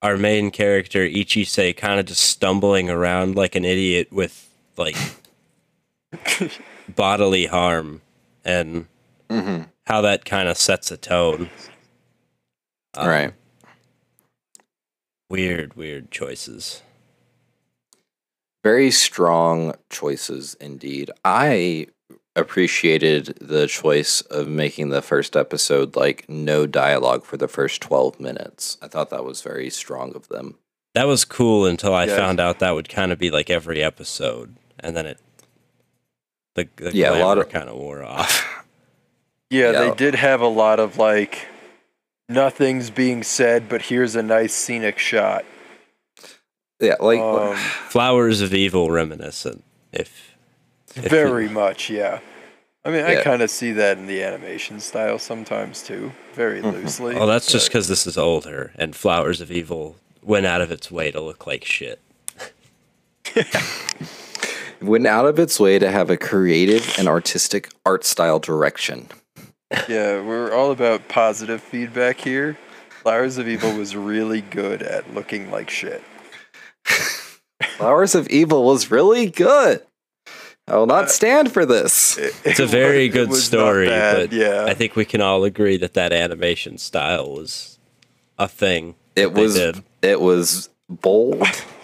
[0.01, 4.97] our main character Ichise kind of just stumbling around like an idiot with like
[6.89, 8.01] bodily harm
[8.45, 8.87] and
[9.29, 9.63] Mm-hmm.
[9.87, 11.49] how that kind of sets a tone.
[12.95, 13.33] Um, right.
[15.29, 16.83] Weird, weird choices.
[18.63, 21.09] Very strong choices indeed.
[21.25, 21.87] I
[22.35, 28.19] appreciated the choice of making the first episode like no dialogue for the first 12
[28.19, 28.77] minutes.
[28.81, 30.57] I thought that was very strong of them.
[30.93, 32.15] That was cool until I Yeah.
[32.15, 35.19] found out that would kind of be like every episode, and then it
[36.55, 38.49] the, the Yeah, a lot of- kind of wore off.
[39.49, 41.47] Yeah, they did have a lot of like
[42.27, 45.45] nothing's being said, but here's a nice scenic shot.
[46.79, 47.55] Yeah, like Um,
[47.89, 49.63] Flowers of Evil reminiscent.
[49.91, 50.35] If,
[50.95, 52.19] if you- Very much, yeah.
[52.83, 56.73] I mean, I kind of see that in the animation style sometimes too, very Mhm.
[56.73, 57.13] loosely.
[57.15, 60.89] well, that's just because this is older, and Flowers of Evil went out of its
[60.89, 61.99] way to look like shit.
[64.85, 69.07] went out of its way to have a creative and artistic art style direction.
[69.89, 72.57] yeah, we're all about positive feedback here.
[73.01, 76.01] Flowers of Evil was really good at looking like shit.
[77.77, 79.81] Flowers of Evil was really good.
[80.67, 82.17] I will not Uh, stand for this.
[82.17, 85.75] It- It's a very was- good story, but yeah, I think we can all agree
[85.77, 87.79] that that animation style was
[88.39, 88.95] a thing.
[89.15, 89.57] It was
[90.01, 91.45] it was bold,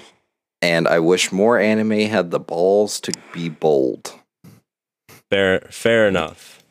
[0.62, 4.14] and I wish more anime had the balls to be bold.
[5.30, 6.64] Fair, fair enough.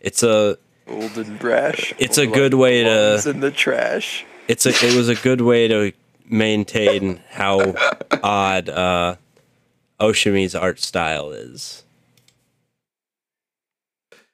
[0.00, 0.56] It's a
[0.88, 1.92] old and brash.
[1.98, 4.24] It's a good way to- in the trash.
[4.48, 5.92] it's a it was a good way to
[6.28, 7.74] maintain how
[8.22, 9.16] odd uh
[10.00, 11.84] Oshimi's art style is.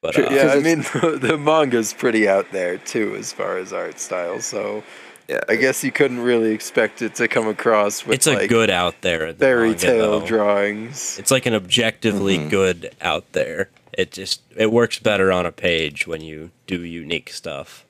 [0.01, 3.73] But uh, Yeah, I mean the, the manga's pretty out there too as far as
[3.73, 4.39] art style.
[4.41, 4.83] So
[5.29, 8.49] Yeah, I guess you couldn't really expect it to come across with it's a like
[8.49, 9.33] good out there.
[9.33, 10.25] the fairy manga, tale though.
[10.25, 11.17] drawings.
[11.19, 12.49] It's like an objectively Mhm.
[12.49, 13.69] good out there.
[13.91, 17.83] It just it works better on a page when you do unique stuff.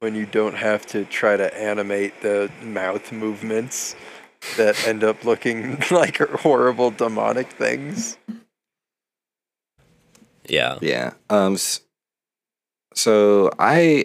[0.00, 3.96] when you don't have to try to animate the mouth movements
[4.56, 8.16] that end up looking like horrible demonic things.
[10.46, 10.78] Yeah.
[10.80, 11.14] yeah.
[11.28, 11.56] Um.
[12.94, 14.04] So I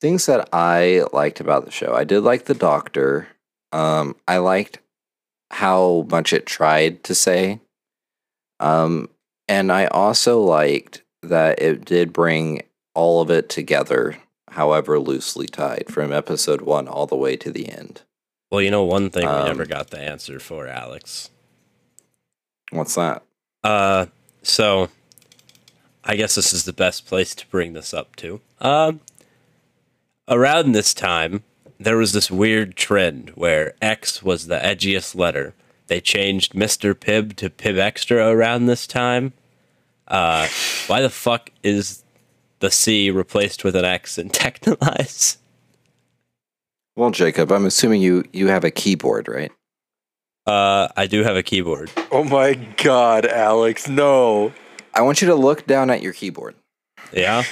[0.00, 1.94] things that I liked about the show.
[1.94, 3.28] I did like the Doctor.
[3.72, 4.16] Um.
[4.28, 4.78] I liked
[5.50, 7.60] how much it tried to say.
[8.60, 9.08] Um.
[9.48, 12.62] And I also liked that it did bring
[12.94, 14.16] all of it together,
[14.50, 18.02] however loosely tied, from episode one all the way to the end.
[18.50, 21.30] Well, you know one thing we Um, never got the answer for, Alex.
[22.70, 23.22] What's that?
[23.62, 24.06] Uh,
[24.42, 24.88] so
[26.04, 28.40] I guess this is the best place to bring this up to.
[28.60, 29.00] Um,
[30.28, 31.42] around this time,
[31.78, 35.54] there was this weird trend where X was the edgiest letter.
[35.88, 36.94] They changed Mr.
[36.94, 39.32] Pibb to Pibb Xtra around this time.
[40.08, 40.48] Uh,
[40.86, 42.02] why the fuck is
[42.60, 45.36] the C replaced with an X in Texhnolyze?
[46.96, 49.52] Well, Jacob, I'm assuming you you have a keyboard, right?
[50.46, 51.90] Uh, I do have a keyboard.
[52.10, 54.52] Oh my god, Alex, no.
[54.94, 56.54] I want you to look down at your keyboard.
[57.12, 57.42] Yeah.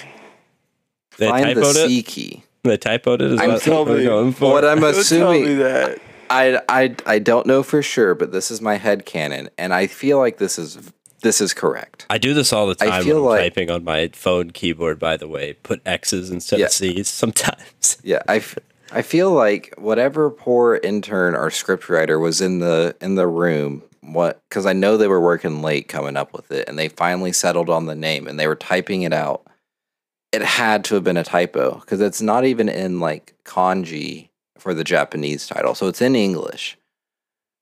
[1.18, 1.89] They Find the typoed it.
[1.89, 2.43] C key.
[2.71, 3.33] They typoed it.
[3.33, 4.05] Is I'm what you.
[4.05, 4.53] going for.
[4.53, 6.01] What I'm Don't tell me assuming, that.
[6.31, 9.87] I, I I don't know for sure, but this is my head canon, and I
[9.87, 10.79] feel like this is
[11.21, 12.07] this is correct.
[12.09, 14.51] I do this all the I time feel when I'm like- typing on my phone
[14.51, 15.53] keyboard, by the way.
[15.62, 16.67] Put X's instead Yeah.
[16.67, 17.99] of C's sometimes.
[18.03, 18.59] Yeah, I, f-
[18.93, 24.41] I feel like whatever poor intern or scriptwriter was in the in the room, what
[24.49, 27.69] because I know they were working late coming up with it, and they finally settled
[27.69, 29.47] on the name, and they were typing it out.
[30.35, 34.74] It had to have been a typo because it's not even in like kanji for
[34.74, 36.76] the Japanese title, so it's in English.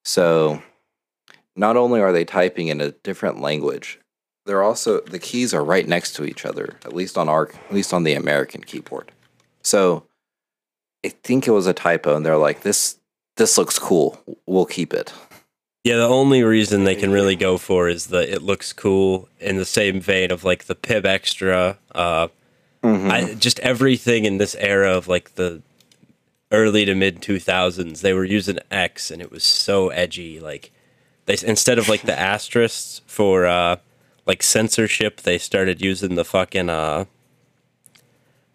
[0.04, 0.62] So,
[1.54, 4.00] not only are they typing in a different language,
[4.46, 6.76] they're also the keys are right next to each other.
[6.84, 9.12] At least on our, at least on the American keyboard.
[9.62, 10.04] So,
[11.04, 12.98] I think it was a typo, and they're like, "This,
[13.36, 14.18] this looks cool.
[14.46, 15.12] We'll keep it."
[15.84, 19.56] Yeah, the only reason they can really go for is the it looks cool in
[19.56, 21.76] the same vein of like the Pibb Xtra.
[21.92, 22.28] Uh,
[22.82, 23.10] Mm-hmm.
[23.10, 25.62] I just everything in this era of like the
[26.50, 30.40] early to mid two thousands, they were using X, and it was so edgy.
[30.40, 30.72] Like
[31.26, 33.76] they instead of like the asterisks for uh,
[34.26, 37.06] like censorship, they started using the fucking uh,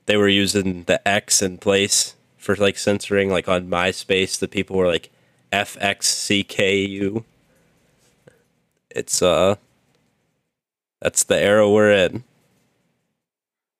[0.05, 3.30] they were using the X in place for like censoring.
[3.30, 5.09] Like on MySpace, the people were like
[5.51, 7.23] FXCKU.
[8.89, 9.55] It's uh,
[11.01, 12.23] that's the era we're in.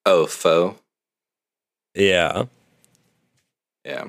[0.08, 0.80] Oh, faux.
[1.94, 2.46] Yeah.
[3.84, 4.06] Yeah.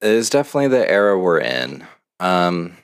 [0.00, 1.86] it is definitely the era we're in.
[2.20, 2.76] Um,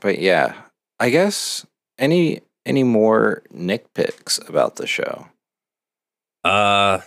[0.00, 0.54] but yeah,
[0.98, 1.66] I guess
[1.98, 5.28] any any more nitpicks about the show?
[6.44, 7.00] Uh,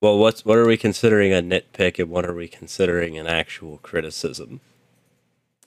[0.00, 3.78] well, what's what are we considering a nitpick, and what are we considering an actual
[3.78, 4.60] criticism?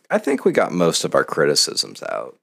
[0.10, 2.38] I think we got most of our criticisms out.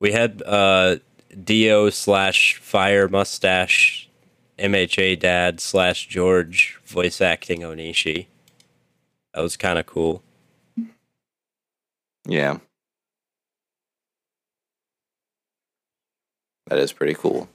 [0.00, 0.96] We had uh
[1.42, 4.08] Dio slash Fire Mustache,
[4.58, 8.26] MHA Dad slash George voice acting Onishi.
[9.34, 10.22] That was kind of cool.
[12.26, 12.58] Yeah.
[16.68, 17.48] That is pretty cool.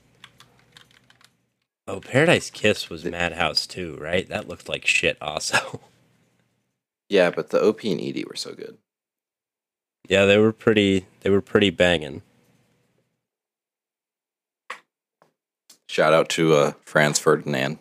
[1.87, 4.27] Oh, Paradise Kiss was Madhouse too, right?
[4.29, 5.17] That looked like shit.
[5.21, 5.79] Also,
[7.09, 8.77] Yeah, but the OP and ED were so good.
[10.07, 11.07] yeah, they were pretty.
[11.21, 12.21] They were pretty banging.
[15.89, 17.79] Shout out to uh, Franz Ferdinand.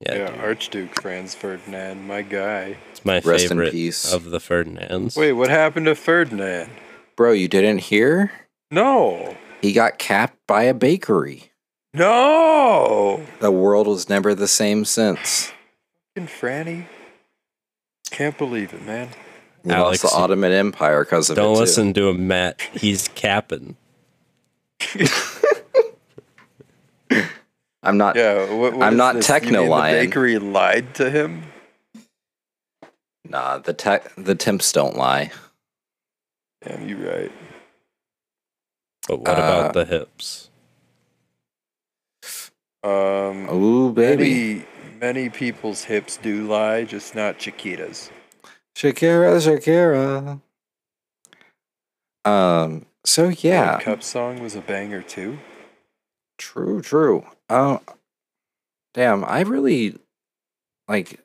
[0.00, 2.78] Yeah, Yeah, Archduke Franz Ferdinand, my guy.
[2.90, 4.10] it's my Rest in favorite peace.
[4.10, 5.18] of the Ferdinands.
[5.18, 6.70] Wait, what happened to Ferdinand?
[7.14, 8.32] Bro, you didn't hear?
[8.70, 9.36] No.
[9.60, 11.52] He got capped by a bakery.
[11.92, 13.22] No.
[13.40, 15.52] The world was never the same since.
[16.14, 16.86] Fucking Franny.
[18.10, 19.10] Can't believe it, man.
[19.62, 21.40] We Alex, lost the Ottoman Empire because of it.
[21.42, 22.62] Don't listen to him, Matt.
[22.72, 23.76] He's capping.
[27.84, 28.16] I'm not.
[28.16, 29.26] Yeah, what, what I'm not this?
[29.26, 29.96] Techno-Lion.
[29.96, 31.44] The bakery lied to him.
[33.28, 35.30] Nah, the tech, the temps don't lie.
[36.64, 37.32] Damn, you right.
[39.08, 40.50] But what Uh, about the hips?
[42.82, 44.66] Um, Ooh, baby, many
[45.00, 48.10] many people's hips do lie, just not Chiquita's.
[48.76, 50.40] Shakira, Shakira.
[52.30, 52.86] Um.
[53.04, 55.38] So yeah, World Cup song was a banger too.
[56.38, 57.24] true, true.
[57.48, 57.80] Oh,
[58.94, 59.24] damn.
[59.24, 59.96] I really
[60.88, 61.20] like.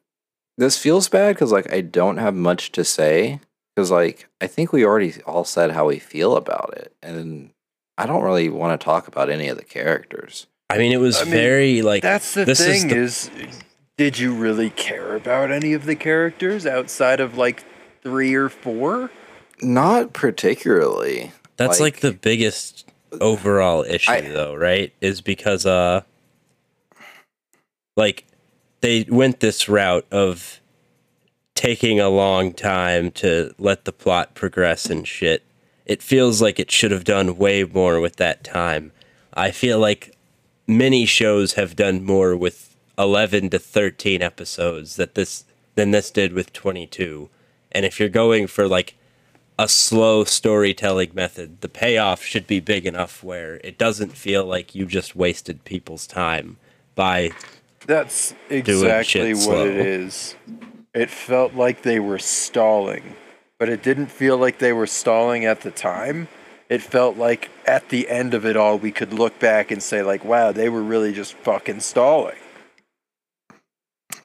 [0.57, 3.39] This feels bad because like I don't have much to say
[3.75, 7.51] because like I think we already all said how we feel about it, and
[7.97, 10.47] I don't really want to talk about any of the characters.
[10.69, 13.31] I mean, it was I mean, very like That's the this is thing the- is,
[13.97, 17.63] did you really care about any of the characters outside of like
[18.03, 19.11] three or four?
[19.61, 21.31] Not particularly.
[21.57, 22.85] That's like, Like- the biggest
[23.19, 24.93] overall issue I- though, right?
[25.01, 26.01] Is because uh
[27.95, 28.25] like
[28.81, 30.59] they went this route of
[31.53, 35.43] taking a long time to let the plot progress and shit.
[35.85, 38.93] It feels like it should have done way more with that time.
[39.33, 40.15] I feel like
[40.67, 45.43] many shows have done more with 11 to 13 episodes that this
[45.75, 47.29] than this did with 22.
[47.71, 48.95] And if you're going for like
[49.59, 54.73] a slow storytelling method, the payoff should be big enough where it doesn't feel like
[54.73, 56.55] you just wasted people's time
[56.95, 57.31] by
[57.85, 59.65] That's exactly what slow.
[59.65, 60.35] it is.
[60.93, 63.17] It felt like they were stalling,
[63.57, 66.29] but it didn't feel like they were stalling at the time.
[66.69, 70.01] It felt like at the end of it all, we could look back and say,
[70.03, 72.37] like, wow, they were really just fucking stalling.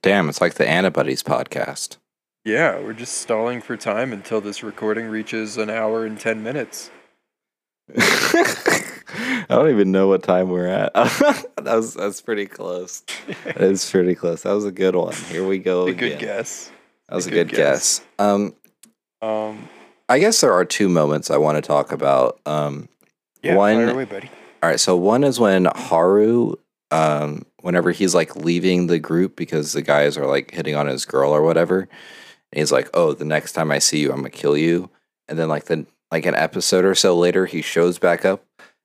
[0.01, 1.97] Damn, it's like the Ani Buddies podcast.
[2.45, 6.90] Yeah, we're just stalling for time until this recording reaches an hour and 10 minutes.
[7.97, 10.92] I don't even know what time we're at.
[10.95, 13.03] that was that's pretty close.
[13.45, 14.42] That is pretty close.
[14.42, 15.14] That was a good one.
[15.14, 16.11] Here we go a again.
[16.11, 16.70] good guess.
[17.09, 18.01] That was a good good, guess.
[18.18, 18.55] Um,
[19.22, 19.68] Um,
[20.09, 22.40] I guess there are two moments I want to talk about.
[22.47, 22.88] Um,
[23.43, 24.31] yeah, One- away, buddy.
[24.62, 26.55] all right, so one is when Haru,
[26.90, 31.05] um, whenever he's like leaving the group because the guys are like hitting on his
[31.05, 31.89] girl or whatever,
[32.55, 34.89] and he's like, "Oh, the next time I see you, I'm gonna kill you."
[35.28, 38.44] And then like the like an episode or so later, he shows back up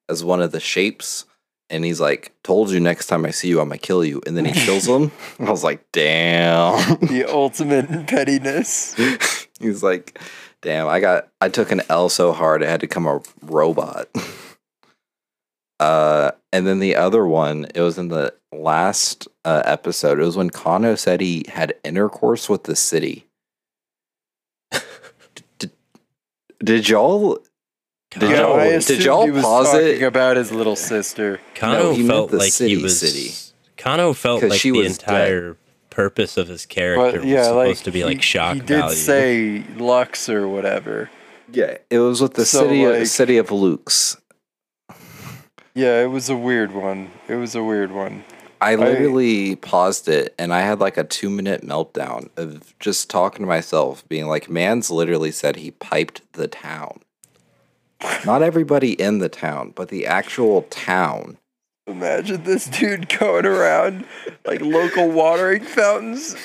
[0.10, 1.26] as one of the shapes,
[1.70, 4.36] and he's like, "Told you next time I see you, I'm gonna kill you." And
[4.36, 5.12] then he kills him.
[5.40, 8.96] I was like, "Damn." The ultimate pettiness.
[9.60, 10.18] he's like,
[10.64, 14.10] "Damn, I got I took an L so hard it had to come a robot."
[15.82, 20.20] Uh, and then the other one, it was in the last uh, episode.
[20.20, 23.30] It was when Kano said he had intercourse with the city.
[25.58, 25.72] did,
[26.64, 27.40] did y'all?
[28.11, 28.60] Did Yeah, y'all?
[28.60, 30.02] I Did y'all he was pause talking it?
[30.03, 31.40] about his little sister.
[31.56, 33.34] Kano he meant felt the like city he was city.
[33.77, 35.03] Kano felt 'Cause like she the was dead.
[35.07, 35.57] entire
[35.91, 38.60] purpose of his character But was yeah, supposed like to be like he- shock He
[38.61, 38.95] did value.
[38.95, 41.10] say Lux or whatever.
[41.52, 44.18] Yeah, it was with the So, city like- of, city of Lux.
[45.76, 47.11] Yeah, it was a weird one.
[47.27, 48.23] It was a weird one.
[48.61, 53.44] I literally paused it and I had like a two minute meltdown of just talking
[53.44, 56.99] to myself, being like, man's literally said he piped the town.
[58.26, 61.38] Not everybody in the town, but the actual town.
[61.88, 64.06] Imagine this dude going around
[64.45, 66.36] like local watering fountains,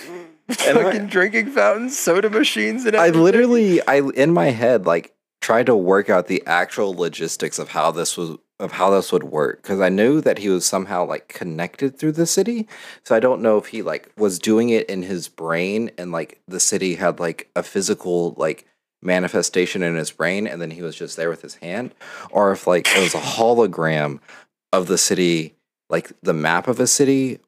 [0.66, 5.14] And I- Fucking drinking fountains, soda machines, and I literally, I in my head like
[5.40, 9.24] tried to work out the actual logistics of how this was of how this would
[9.24, 12.66] work because I knew that he was somehow like connected through the city.
[13.04, 16.40] So I don't know if he like was doing it in his brain and like
[16.48, 18.66] the city had like a physical like
[19.02, 21.94] manifestation in his brain and then he was just there with his hand
[22.30, 24.18] or if like it was a hologram
[24.72, 25.54] of the city
[25.90, 27.38] like the map of a city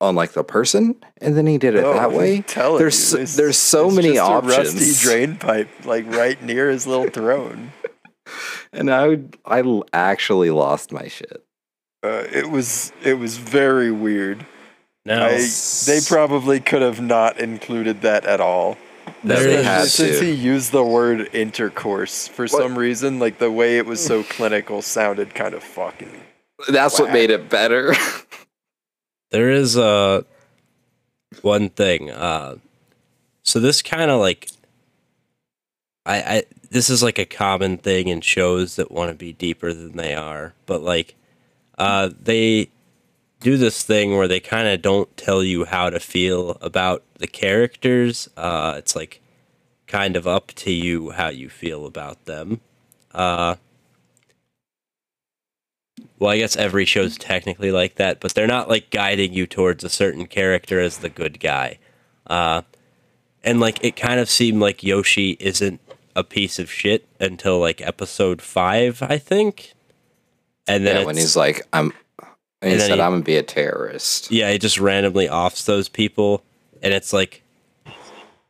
[0.00, 2.42] on like the person and then he did it Oh, that way
[2.78, 4.54] There's you, there's so many options.
[4.54, 7.72] A rusty drain pipe, like right near his little throne.
[8.72, 11.42] And I would, I l- actually lost my shit.
[12.02, 14.44] Uh, it was it was very weird.
[15.04, 15.48] Now, I,
[15.86, 18.76] they probably could have not included that at all.
[19.22, 20.24] No, There they is- had Since to.
[20.24, 24.82] he used the word intercourse for some reason, like the way it was so clinical
[24.82, 26.10] sounded kind of fucking.
[26.68, 27.94] That's what made it better.
[29.30, 30.22] there is uh
[31.42, 32.10] one thing.
[32.10, 32.56] Uh,
[33.44, 34.48] so this kind of like,
[36.04, 39.72] I, I this is like a common thing in shows that want to be deeper
[39.72, 41.14] than they are, but like,
[41.78, 42.70] uh, they
[43.40, 47.26] do this thing where they kind of don't tell you how to feel about the
[47.26, 48.28] characters.
[48.36, 49.20] Uh, it's like
[49.86, 52.60] kind of up to you how you feel about them.
[53.14, 53.56] Uh,
[56.18, 59.84] well, I guess every show's technically like that, but they're not like guiding you towards
[59.84, 61.78] a certain character as the good guy.
[62.26, 62.62] Uh,
[63.44, 65.80] and like it kind of seemed like Yoshi isn't
[66.16, 69.74] a piece of shit until like episode five, I think.
[70.66, 71.92] And then yeah, when he's like, I'm,
[72.60, 74.30] and he And said, he- I'm gonna be a terrorist.
[74.32, 76.42] yeah, he just randomly offs those people,
[76.82, 77.42] and it's like,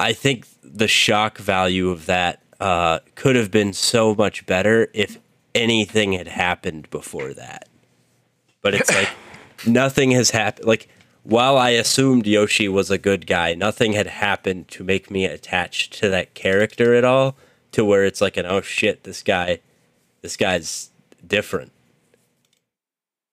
[0.01, 5.19] I think the shock value of that uh, could have been so much better if
[5.55, 7.69] anything had happened before that.
[8.63, 9.09] But it's like
[9.67, 10.67] nothing has happened.
[10.67, 10.89] Like
[11.23, 15.93] while I assumed Yoshi was a good guy, nothing had happened to make me attached
[16.01, 17.37] to that character at all.
[17.77, 19.61] To where it's like an oh shit, this guy,
[20.23, 20.91] this guy's
[21.27, 21.73] different.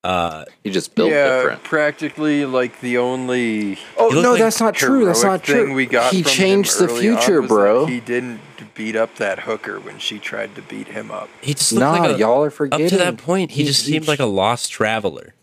[0.03, 1.63] Uh, He just built yeah, different.
[1.63, 3.77] practically like the only.
[3.97, 5.05] Oh no, like that's not true.
[5.05, 5.73] That's heroic not thing true.
[5.75, 7.85] We got he changed the future, bro.
[7.85, 8.41] He didn't
[8.75, 11.29] beat up that hooker when she tried to beat him up.
[11.41, 12.85] he just looked Nah, like a, y'all are forgetting.
[12.87, 15.35] up to that point, he, just seemed like a lost traveler.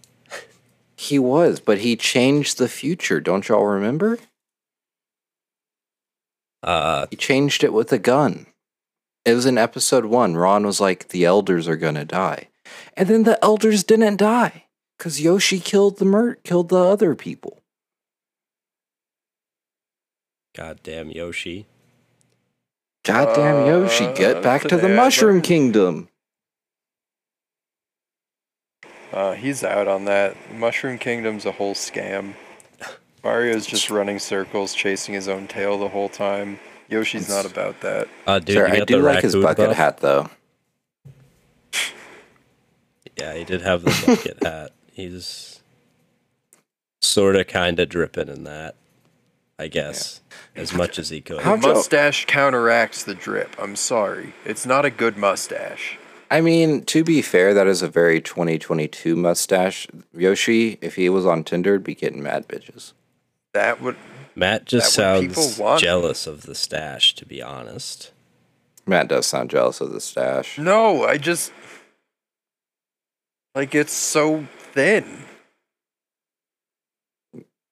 [0.97, 3.19] He was, but he changed the future.
[3.21, 4.19] Don't y'all remember?
[6.63, 8.45] Uh, He changed it with a gun.
[9.25, 10.37] It was in episode one.
[10.37, 12.49] Ran was like, "The elders are gonna die,"
[12.97, 14.65] and then the elders didn't die
[14.97, 17.57] because Yoshi killed the mer- killed the other people.
[20.57, 21.67] goddamn Yoshi.
[23.05, 26.09] Goddamn Yoshi, Uh, get back to the yeah, Mushroom but- Kingdom.
[29.13, 30.37] Uh, he's out on that.
[30.53, 32.35] Mushroom Kingdom's a whole scam.
[33.25, 36.59] Mario's just running circles, chasing his own tail the whole time.
[36.91, 38.09] Yoshi's not about that.
[38.27, 39.77] Uh, dude, Sir, I do like his bucket buff?
[39.77, 40.29] hat though.
[43.19, 44.73] Yeah, he did have the bucket hat.
[44.93, 45.61] He's
[47.03, 48.77] sort of kind of dripping in that,
[49.59, 50.23] I guess,
[50.57, 51.41] as much as he could.
[51.41, 53.55] How'd mustache counteracts the drip.
[53.59, 54.33] I'm sorry.
[54.47, 55.99] It's not a good mustache.
[56.31, 59.87] I mean, to be fair, that is a very 2022 mustache.
[60.17, 62.93] Yoshi, if he was on Tinder, would be getting mad bitches.
[63.53, 63.97] That would.
[64.35, 68.13] Matt just that what people sounds jealous of the stash, to be honest.
[68.87, 70.59] Matt does sound jealous of the stash.
[70.59, 71.53] No, I just.
[73.55, 75.25] Like, it's so thin.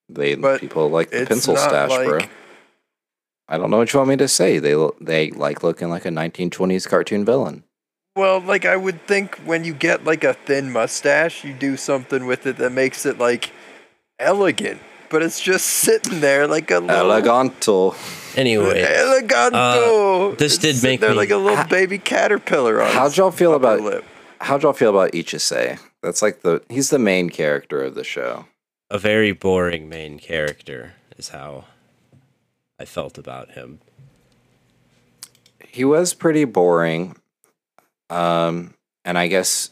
[0.09, 2.21] They But people like the pencil not stash, bro.
[3.49, 4.59] I don't know what you want me to say.
[4.59, 7.65] They lo- they like looking like a 1920s cartoon villain.
[8.17, 12.27] Well, like, I would think when you get, like, a thin mustache, you do something
[12.27, 13.53] with it that makes it, like,
[14.19, 14.81] elegant.
[15.11, 17.07] But it's just sitting there like a little.
[17.11, 17.95] Eleganto.
[18.37, 20.33] Anyway, Eleganto.
[20.33, 22.93] uh, this It's did sitting make there me- like a little How- baby caterpillar on.
[22.93, 24.05] How'd y'all feel about lip.
[24.41, 25.79] how'd y'all feel about Ichise?
[26.03, 28.47] That's like the he's the main character of the show.
[28.91, 31.65] a very boring main character is how
[32.79, 33.81] I felt about him.
[35.67, 37.17] He was pretty boring.
[38.11, 38.75] Um
[39.05, 39.71] and I guess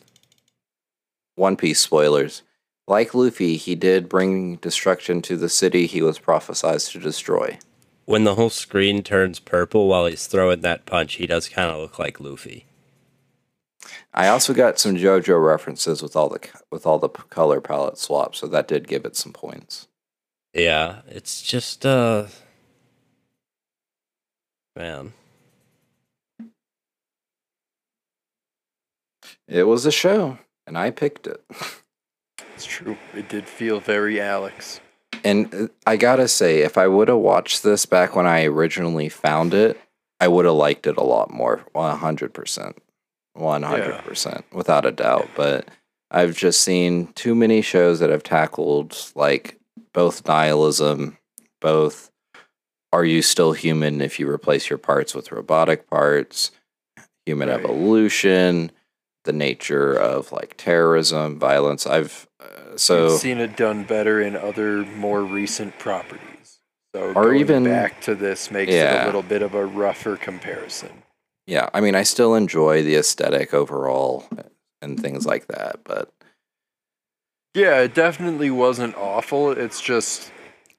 [1.37, 2.43] One Piece spoilers.
[2.89, 7.59] Like Luffy, he did bring destruction to the city he was prophesized to destroy.
[8.05, 11.81] When the whole screen turns purple while he's throwing that punch, he does kind of
[11.81, 12.67] look like Luffy.
[14.15, 16.41] I also got some JoJo references with all the
[16.71, 19.89] with all the color palette swaps, so that did give it some points.
[20.55, 22.27] Yeah, it's just uh
[24.77, 25.13] man.
[29.49, 31.45] It was a show, and I picked it.
[32.55, 32.97] It's true.
[33.15, 34.81] It did feel very Alex.
[35.25, 39.09] And uh, I gotta say, if I would have watched this back when I originally
[39.09, 39.81] found it,
[40.21, 41.65] I would have liked it a lot more.
[41.73, 42.79] One hundred percent,
[43.35, 45.29] one hundred percent, without a doubt.
[45.35, 45.69] But
[46.11, 49.59] I've just seen too many shows that have tackled like
[49.93, 51.19] both nihilism,
[51.61, 52.11] both
[52.93, 56.51] are you still human if you replace your parts with robotic parts,
[57.27, 57.59] human Right.
[57.59, 58.71] evolution,
[59.27, 61.87] the nature of like terrorism, violence.
[61.87, 66.61] I've uh, so You've seen it done better in other more recent properties.
[66.95, 70.17] So Or going even- back to this makes it a little bit of a rougher
[70.17, 71.03] comparison.
[71.47, 74.25] yeah, I mean, I still enjoy the aesthetic overall
[74.83, 76.11] and things like that, but
[77.55, 79.51] Yeah, it definitely wasn't awful.
[79.53, 80.33] It's just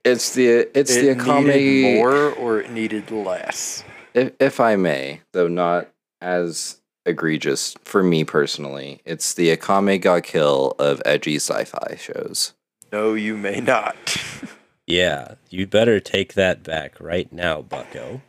[0.03, 3.83] it's the it's it the economy more or it needed less.
[4.13, 5.89] if, if I may, though not
[6.21, 12.53] as egregious for me personally, it's the Akame ga Kill of edgy sci-fi shows.
[12.91, 13.95] No, you may not.
[14.89, 18.21] Yeah, you better take that back right now, Bucko.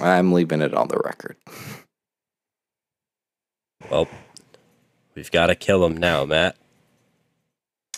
[0.00, 1.36] I'm leaving it on the record.
[3.88, 4.08] Well,
[5.14, 6.56] we've got to kill him now, Matt.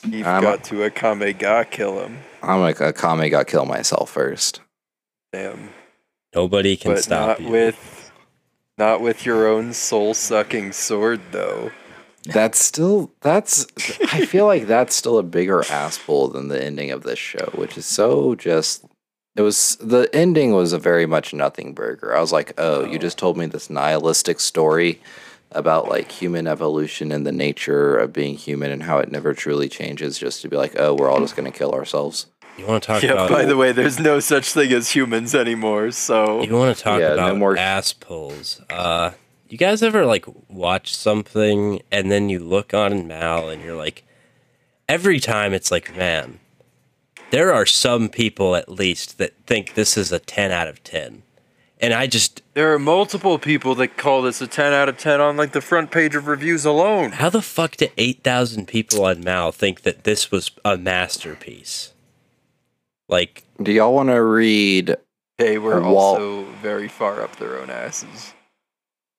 [0.05, 2.19] You've I'm- got to Akame ga kill him.
[2.43, 4.61] I'm like Akame ga Kill myself first.
[5.33, 5.71] Damn.
[6.35, 7.49] Nobody can but stop not you.
[7.51, 8.02] with
[8.83, 11.71] not with your own soul sucking sword though.
[12.25, 13.65] That's still that's
[14.13, 17.79] I feel like that's still a bigger asshole than the ending of this show, which
[17.79, 18.85] is so just
[19.37, 22.17] it was the ending was a very much nothing burger.
[22.17, 25.01] I was like, oh, you just told me this nihilistic story
[25.53, 29.69] about like human evolution and the nature of being human and how it never truly
[29.69, 32.27] changes just to be like, oh, we're all just gonna kill ourselves.
[32.59, 35.35] You want to talk Yeah, about by the way, there's no such thing as humans
[35.35, 38.61] anymore, so You want to talk Yeah, no about more- ass pulls?
[38.71, 39.13] Uh,
[39.49, 44.05] you guys ever like watch something and then you look on Mal and you're like,
[44.89, 46.39] every time it's like, man,
[47.31, 51.23] there are some people at least that think this is a ten out of ten,
[51.81, 55.21] and I just, there are multiple people that call this a 10 out of 10
[55.21, 57.13] on like the front page of reviews alone.
[57.13, 61.92] how the fuck do eight thousand people on Mal think that this was a masterpiece?
[63.13, 64.97] Like, Do y'all wanna read
[65.39, 68.33] They were Or Walt- also very far up their own asses.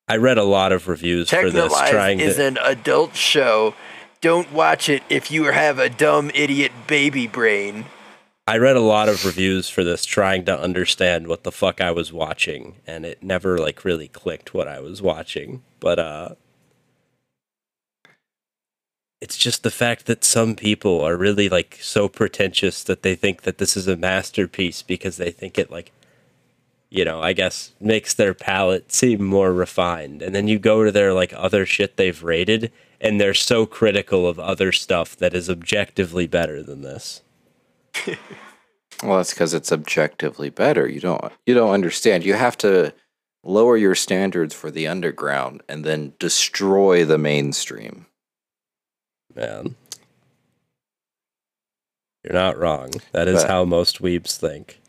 [0.08, 2.46] I read a lot of reviews for this, trying is to.
[2.48, 3.74] an adult show.
[4.20, 7.86] Don't watch it if you have a dumb idiot baby brain.
[8.48, 11.92] I read a lot of reviews for this trying to understand what the fuck I
[11.92, 15.64] was watching and it never like really clicked what I was watching.
[15.80, 16.30] But uh
[19.24, 23.44] it's just the fact that some people are really like so pretentious that they think
[23.44, 25.94] that this is a masterpiece because they think it like
[26.90, 30.22] you know, I guess makes their palate seem more refined.
[30.22, 32.72] And then you go to their like other shit they've rated
[33.02, 37.22] and they're so critical of other stuff that is objectively better than this.
[39.02, 40.88] Well, that's because it's objectively better.
[40.88, 42.24] You don't you don't understand.
[42.24, 42.94] You have to
[43.44, 48.06] lower your standards for the underground and then destroy the mainstream.
[49.36, 49.76] Man.
[52.24, 52.92] You're not wrong.
[53.12, 54.80] That is But- how most weebs think.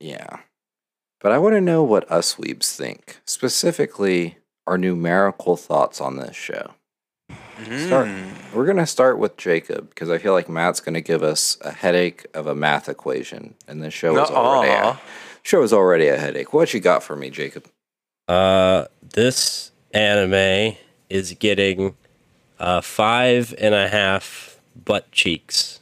[0.00, 0.40] Yeah.
[1.20, 3.18] But I want to know what us weebs think.
[3.26, 6.74] Specifically, our numerical thoughts on this show.
[7.86, 8.06] Start.
[8.06, 8.56] Hmm.
[8.56, 11.58] We're going to start with Jacob because I feel like Matt's going to give us
[11.60, 13.54] a headache of a math equation.
[13.66, 15.00] And this show is already a,
[15.42, 16.52] show is already a headache.
[16.52, 17.66] What you got for me, Jacob?
[18.28, 20.76] Uh, this anime
[21.10, 21.96] is getting
[22.58, 25.80] uh, five and a half butt cheeks.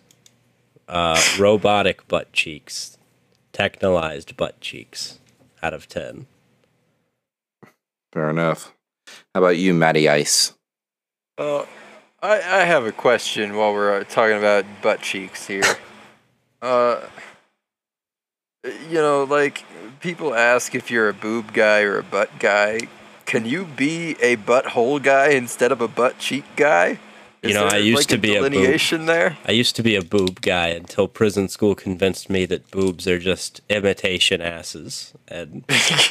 [0.89, 2.99] Uh, robotic butt cheeks.
[3.53, 5.19] Technolized butt cheeks
[5.63, 6.27] out of 10.
[8.13, 8.73] Fair enough.
[9.35, 10.55] How about you, Matty Ice?
[11.39, 11.65] Uh,
[12.23, 15.77] I, I have a question while we're uh, talking about butt cheeks here.
[16.63, 17.01] uh,
[18.65, 19.65] you know, like
[20.01, 22.81] people ask if you're a boob guy or a butt guy.
[23.27, 26.99] Can you be a butthole guy instead of a butt cheek guy?
[27.43, 29.37] You know, I used like, to be a boob- delineation there.
[29.45, 33.19] I used to be a boob guy until prison school convinced me that boobs are
[33.19, 35.13] just imitation asses.
[35.29, 35.77] And Well,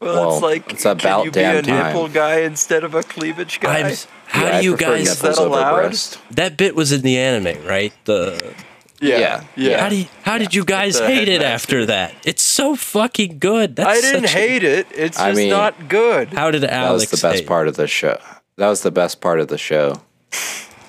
[0.00, 1.86] Well, it's like it's about can you be damn a time.
[1.86, 3.80] nipple guy instead of a cleavage guy?
[3.90, 5.20] I'm, how Yeah, I do you guys?
[5.20, 5.94] That allowed?
[6.30, 7.92] That bit was in the anime, right?
[8.04, 8.54] The
[9.00, 9.80] Yeah, yeah.
[9.82, 12.14] how do you, how did you guys the hate it after that?
[12.26, 13.76] It's so fucking good.
[13.76, 14.86] That's I didn't such a- hate it.
[14.94, 16.28] It's just I mean- not good.
[16.28, 17.10] How did That Alex?
[17.10, 17.48] was the best hate?
[17.48, 18.18] part of the show.
[18.56, 20.02] That was the best part of the show.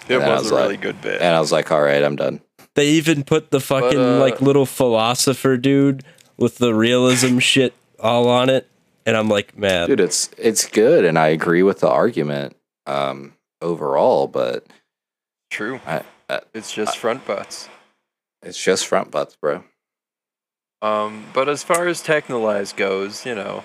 [0.09, 1.21] It And I was, was a like- really good bit.
[1.21, 2.41] And I was like, all right, I'm done.
[2.75, 6.03] They even put the fucking uh, like little philosopher dude
[6.37, 8.67] with the realism shit all on it,
[9.05, 12.55] and I'm like, man, Dude, it's it's good and I agree with the argument
[12.87, 14.65] um overall, but
[15.49, 15.79] True.
[15.85, 17.67] I, I It's just front butts.
[18.43, 19.63] It's just front butts, bro.
[20.81, 23.63] Um, but as far as Texhnolyze goes, you know,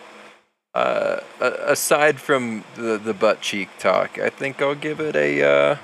[0.74, 5.76] uh, aside from the the butt cheek talk, I think I'll give it a uh,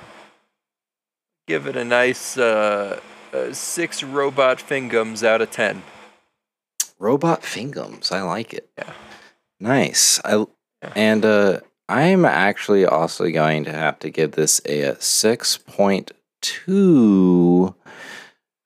[1.46, 3.00] give it a nice uh,
[3.32, 5.82] uh, six robot fingums out of ten.
[6.98, 8.12] Robot fingums.
[8.12, 8.68] I like it.
[8.76, 8.92] Yeah.
[9.58, 10.20] Nice.
[10.24, 10.44] I
[10.82, 10.92] Yeah.
[10.94, 17.74] and uh I'm actually also going to have to give this a 6.2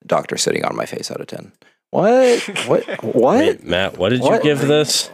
[0.07, 1.53] doctor sitting on my face out of 10.
[1.91, 2.41] What?
[2.67, 2.85] What?
[3.05, 3.39] What?
[3.39, 4.45] Wait, Matt, what did What?
[4.45, 5.11] you give this?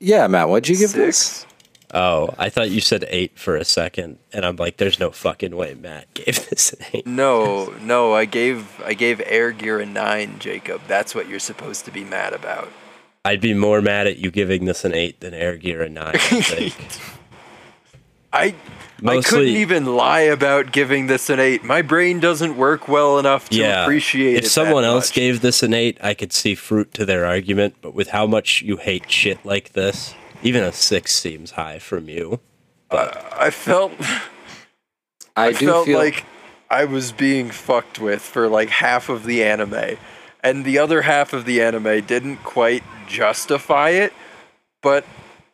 [0.00, 1.44] Yeah, Matt, what'd you give this?
[1.92, 5.56] Oh, I thought you said eight for a second, and I'm like, there's no fucking
[5.56, 7.06] way Matt gave this an eight.
[7.06, 10.82] No, no, I gave I gave Air Gear a nine, Jacob.
[10.86, 12.70] That's what you're supposed to be mad about.
[13.24, 16.14] I'd be more mad at you giving this an eight than Air Gear a nine.
[16.14, 16.74] I think.
[18.32, 18.54] I
[19.06, 21.62] I couldn't even lie about giving this an eight.
[21.62, 23.84] My brain doesn't work well enough to yeah.
[23.84, 24.44] appreciate it.
[24.44, 25.14] If someone that else much.
[25.14, 27.76] gave this an eight, I could see fruit to their argument.
[27.80, 32.08] But with how much you hate shit like this, even a six seems high from
[32.08, 32.40] you.
[32.90, 33.92] Uh, I felt
[35.36, 36.24] I, I, do felt feel like
[36.70, 39.96] I was being fucked with for like half of the anime,
[40.42, 44.12] and the other half of the anime didn't quite justify it,
[44.82, 45.04] but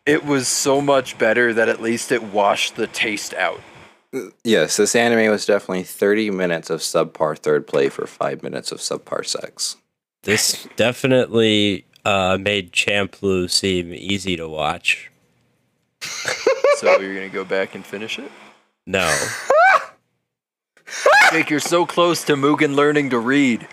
[0.06, 3.60] it was so much better that at least it washed the taste out.
[4.44, 8.78] yes, this anime was definitely 30 minutes of subpar third play for 5 minutes of
[8.78, 9.76] subpar sex.
[10.22, 15.10] This definitely uh, made Champloo seem easy to watch.
[16.78, 18.30] So you're gonna go back and finish it?
[18.84, 19.08] No,
[21.30, 23.66] Jake, you're so close to Mugen learning to read.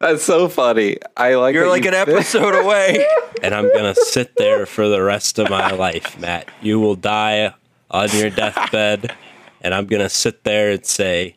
[0.00, 0.98] That's so funny.
[1.16, 3.06] I like You're like you- an episode away.
[3.42, 6.48] and I'm gonna sit there for the rest of my life, Matt.
[6.60, 7.54] You will die
[7.90, 9.14] on your deathbed,
[9.60, 11.36] and I'm gonna sit there and say,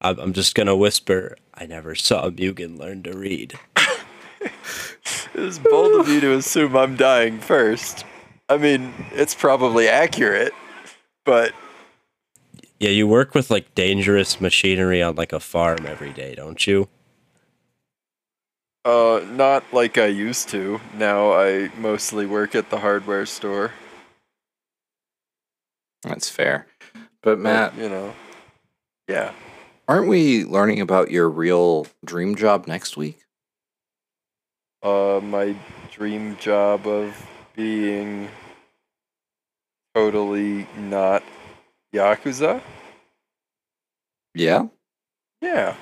[0.00, 3.58] I'm, I'm just gonna whisper, I never saw Mugen learn to read.
[5.34, 8.04] It's bold of you to assume I'm dying first.
[8.50, 10.52] I mean, it's probably accurate,
[11.24, 11.52] but
[12.82, 16.88] Yeah, you work with like dangerous machinery on like a farm every day, don't you?
[18.84, 20.80] uh, not like I used to.
[20.94, 23.70] Now I mostly work at the hardware store.
[26.02, 26.66] That's fair.
[27.22, 28.14] But Matt, you know,
[29.06, 29.32] yeah.
[29.86, 33.20] aren't we learning about your real dream job next week?
[34.82, 35.54] Uh, my
[35.92, 37.14] dream job of
[37.54, 38.28] being
[39.94, 41.22] totally not
[41.94, 42.60] yakuza.
[44.34, 44.66] Yeah.
[45.40, 45.76] Yeah.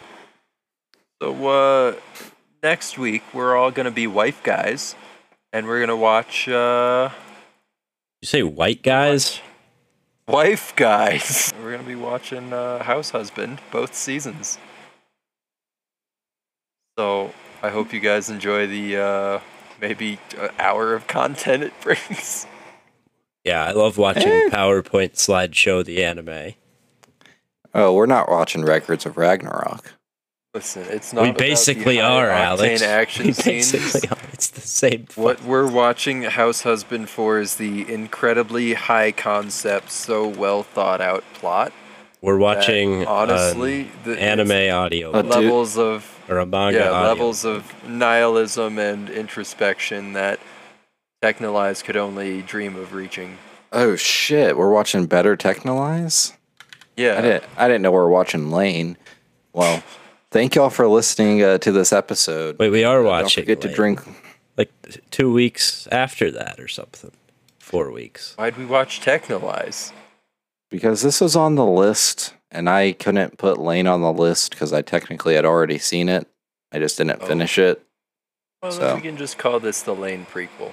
[1.22, 1.94] So uh
[2.62, 4.94] next week we're all gonna be wife guys
[5.52, 7.10] and we're gonna watch uh
[8.22, 9.40] You say white guys?
[10.28, 11.52] Wife Guys.
[11.60, 14.58] We're gonna be watching uh, House Husband both seasons.
[16.96, 17.32] So
[17.62, 19.40] I hope you guys enjoy the uh,
[19.80, 22.46] maybe an hour of content it brings.
[23.44, 24.48] Yeah, I love watching Eh.
[24.50, 26.54] PowerPoint slideshow the anime.
[27.74, 29.92] Oh, we're not watching Records of Ragnarok.
[30.52, 31.22] Listen, it's not.
[31.22, 32.82] We basically are, octane Alex.
[32.82, 33.70] Action we scenes.
[33.72, 34.18] basically are.
[34.32, 35.06] It's the same.
[35.14, 41.22] What we're watching House Husband for is the incredibly high concept, so well thought out
[41.34, 41.72] plot.
[42.20, 46.90] We're watching honestly, the anime audio Uh, book, dude- levels of or a manga yeah,
[46.90, 50.40] audio levels of nihilism and introspection that
[51.22, 53.36] Texhnolyze could only dream of reaching.
[53.72, 56.34] Oh shit, we're watching Better Texhnolyze?
[56.96, 58.96] Yeah, I didn't I didn't know we were watching Lain.
[59.52, 59.82] Well,
[60.30, 62.58] thank y'all for listening uh, to this episode.
[62.58, 63.42] Wait, we are Don't watching.
[63.44, 64.00] forget to like- drink
[64.56, 64.70] like
[65.10, 67.12] two weeks after that or something.
[67.58, 68.34] Four weeks.
[68.36, 69.92] Why'd we watch Texhnolyze?
[70.70, 74.72] because this was on the list and I couldn't put Lain on the list because
[74.72, 76.28] I technically had already seen it.
[76.72, 77.26] I just didn't Oh.
[77.26, 77.82] finish it.
[78.62, 80.70] Well, So- then we can just call this the Lain prequel.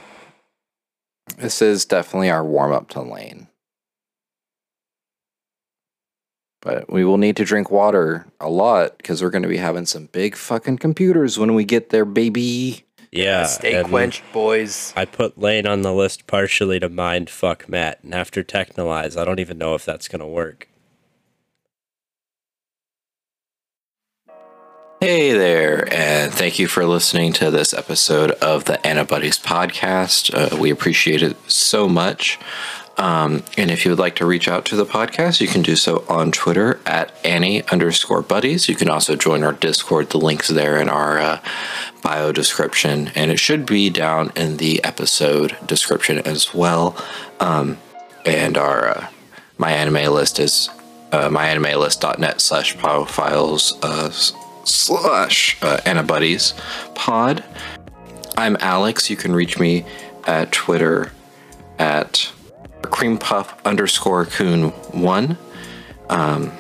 [1.36, 3.48] This is definitely our warm up to Lain.
[6.62, 9.86] But we will need to drink water a lot because we're going to be having
[9.86, 12.86] some big fucking computers when we get there, baby.
[13.12, 13.46] Yeah.
[13.46, 14.94] Stay quenched, boys.
[14.96, 19.26] I put Lain on the list partially to mind fuck Matt, and after Texhnolyze, I
[19.26, 20.68] don't even know if that's gonna work.
[25.00, 30.34] Hey there, and thank you for listening to this episode of the Ani Buddies podcast.
[30.34, 32.40] Uh, we appreciate it so much.
[32.98, 35.76] Um, and if you would like to reach out to the podcast, you can do
[35.76, 38.68] so on Twitter at Annie underscore buddies.
[38.68, 40.10] You can also join our Discord.
[40.10, 41.42] The link's there in our uh,
[42.02, 46.98] bio description, and it should be down in the episode description as well.
[47.40, 47.78] Um,
[48.26, 49.08] and our uh,
[49.60, 50.72] my anime list is
[51.12, 54.12] uh, myanimelist.net slash profiles uh,
[54.68, 56.54] slash uh, Ani Buddies
[56.96, 57.44] pod.
[58.38, 59.10] I'm Alex.
[59.10, 59.86] You can reach me
[60.26, 61.12] at Twitter
[61.80, 62.32] at
[62.82, 65.38] creampuff underscore coon one.
[66.10, 66.52] Um,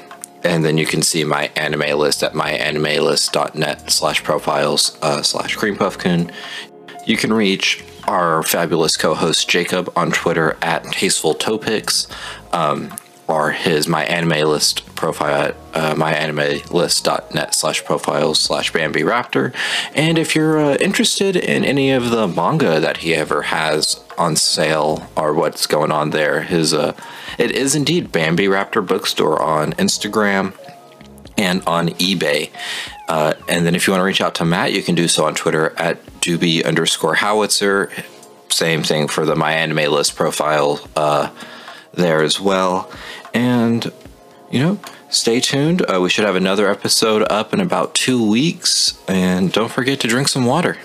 [0.43, 6.33] and then you can see my anime list at myanimelist.net slash profiles uh, slash creampuffcoon.
[7.05, 12.07] You can reach our fabulous co-host Jacob on Twitter at tasteful topics.
[12.53, 12.93] Um,
[13.27, 19.53] or his my anime list profile at uh, myanimelist.net slash profiles slash Bambi Raptor.
[19.93, 24.35] And if you're uh, interested in any of the manga that he ever has on
[24.35, 26.93] sale or what's going on there, his uh,
[27.37, 30.53] it is indeed Bambi Raptor Bookstore on Instagram
[31.37, 32.51] and on eBay.
[33.07, 35.25] Uh, and then if you want to reach out to Matt, you can do so
[35.25, 37.91] on Twitter at doobie underscore howitzer.
[38.49, 41.29] Same thing for the My Anime List profile uh,
[41.93, 42.91] there as well.
[43.37, 43.91] And,
[44.49, 45.83] you know, stay tuned.
[45.87, 48.99] Uh, we should have another episode up in about two weeks.
[49.07, 50.79] And don't forget to drink some water.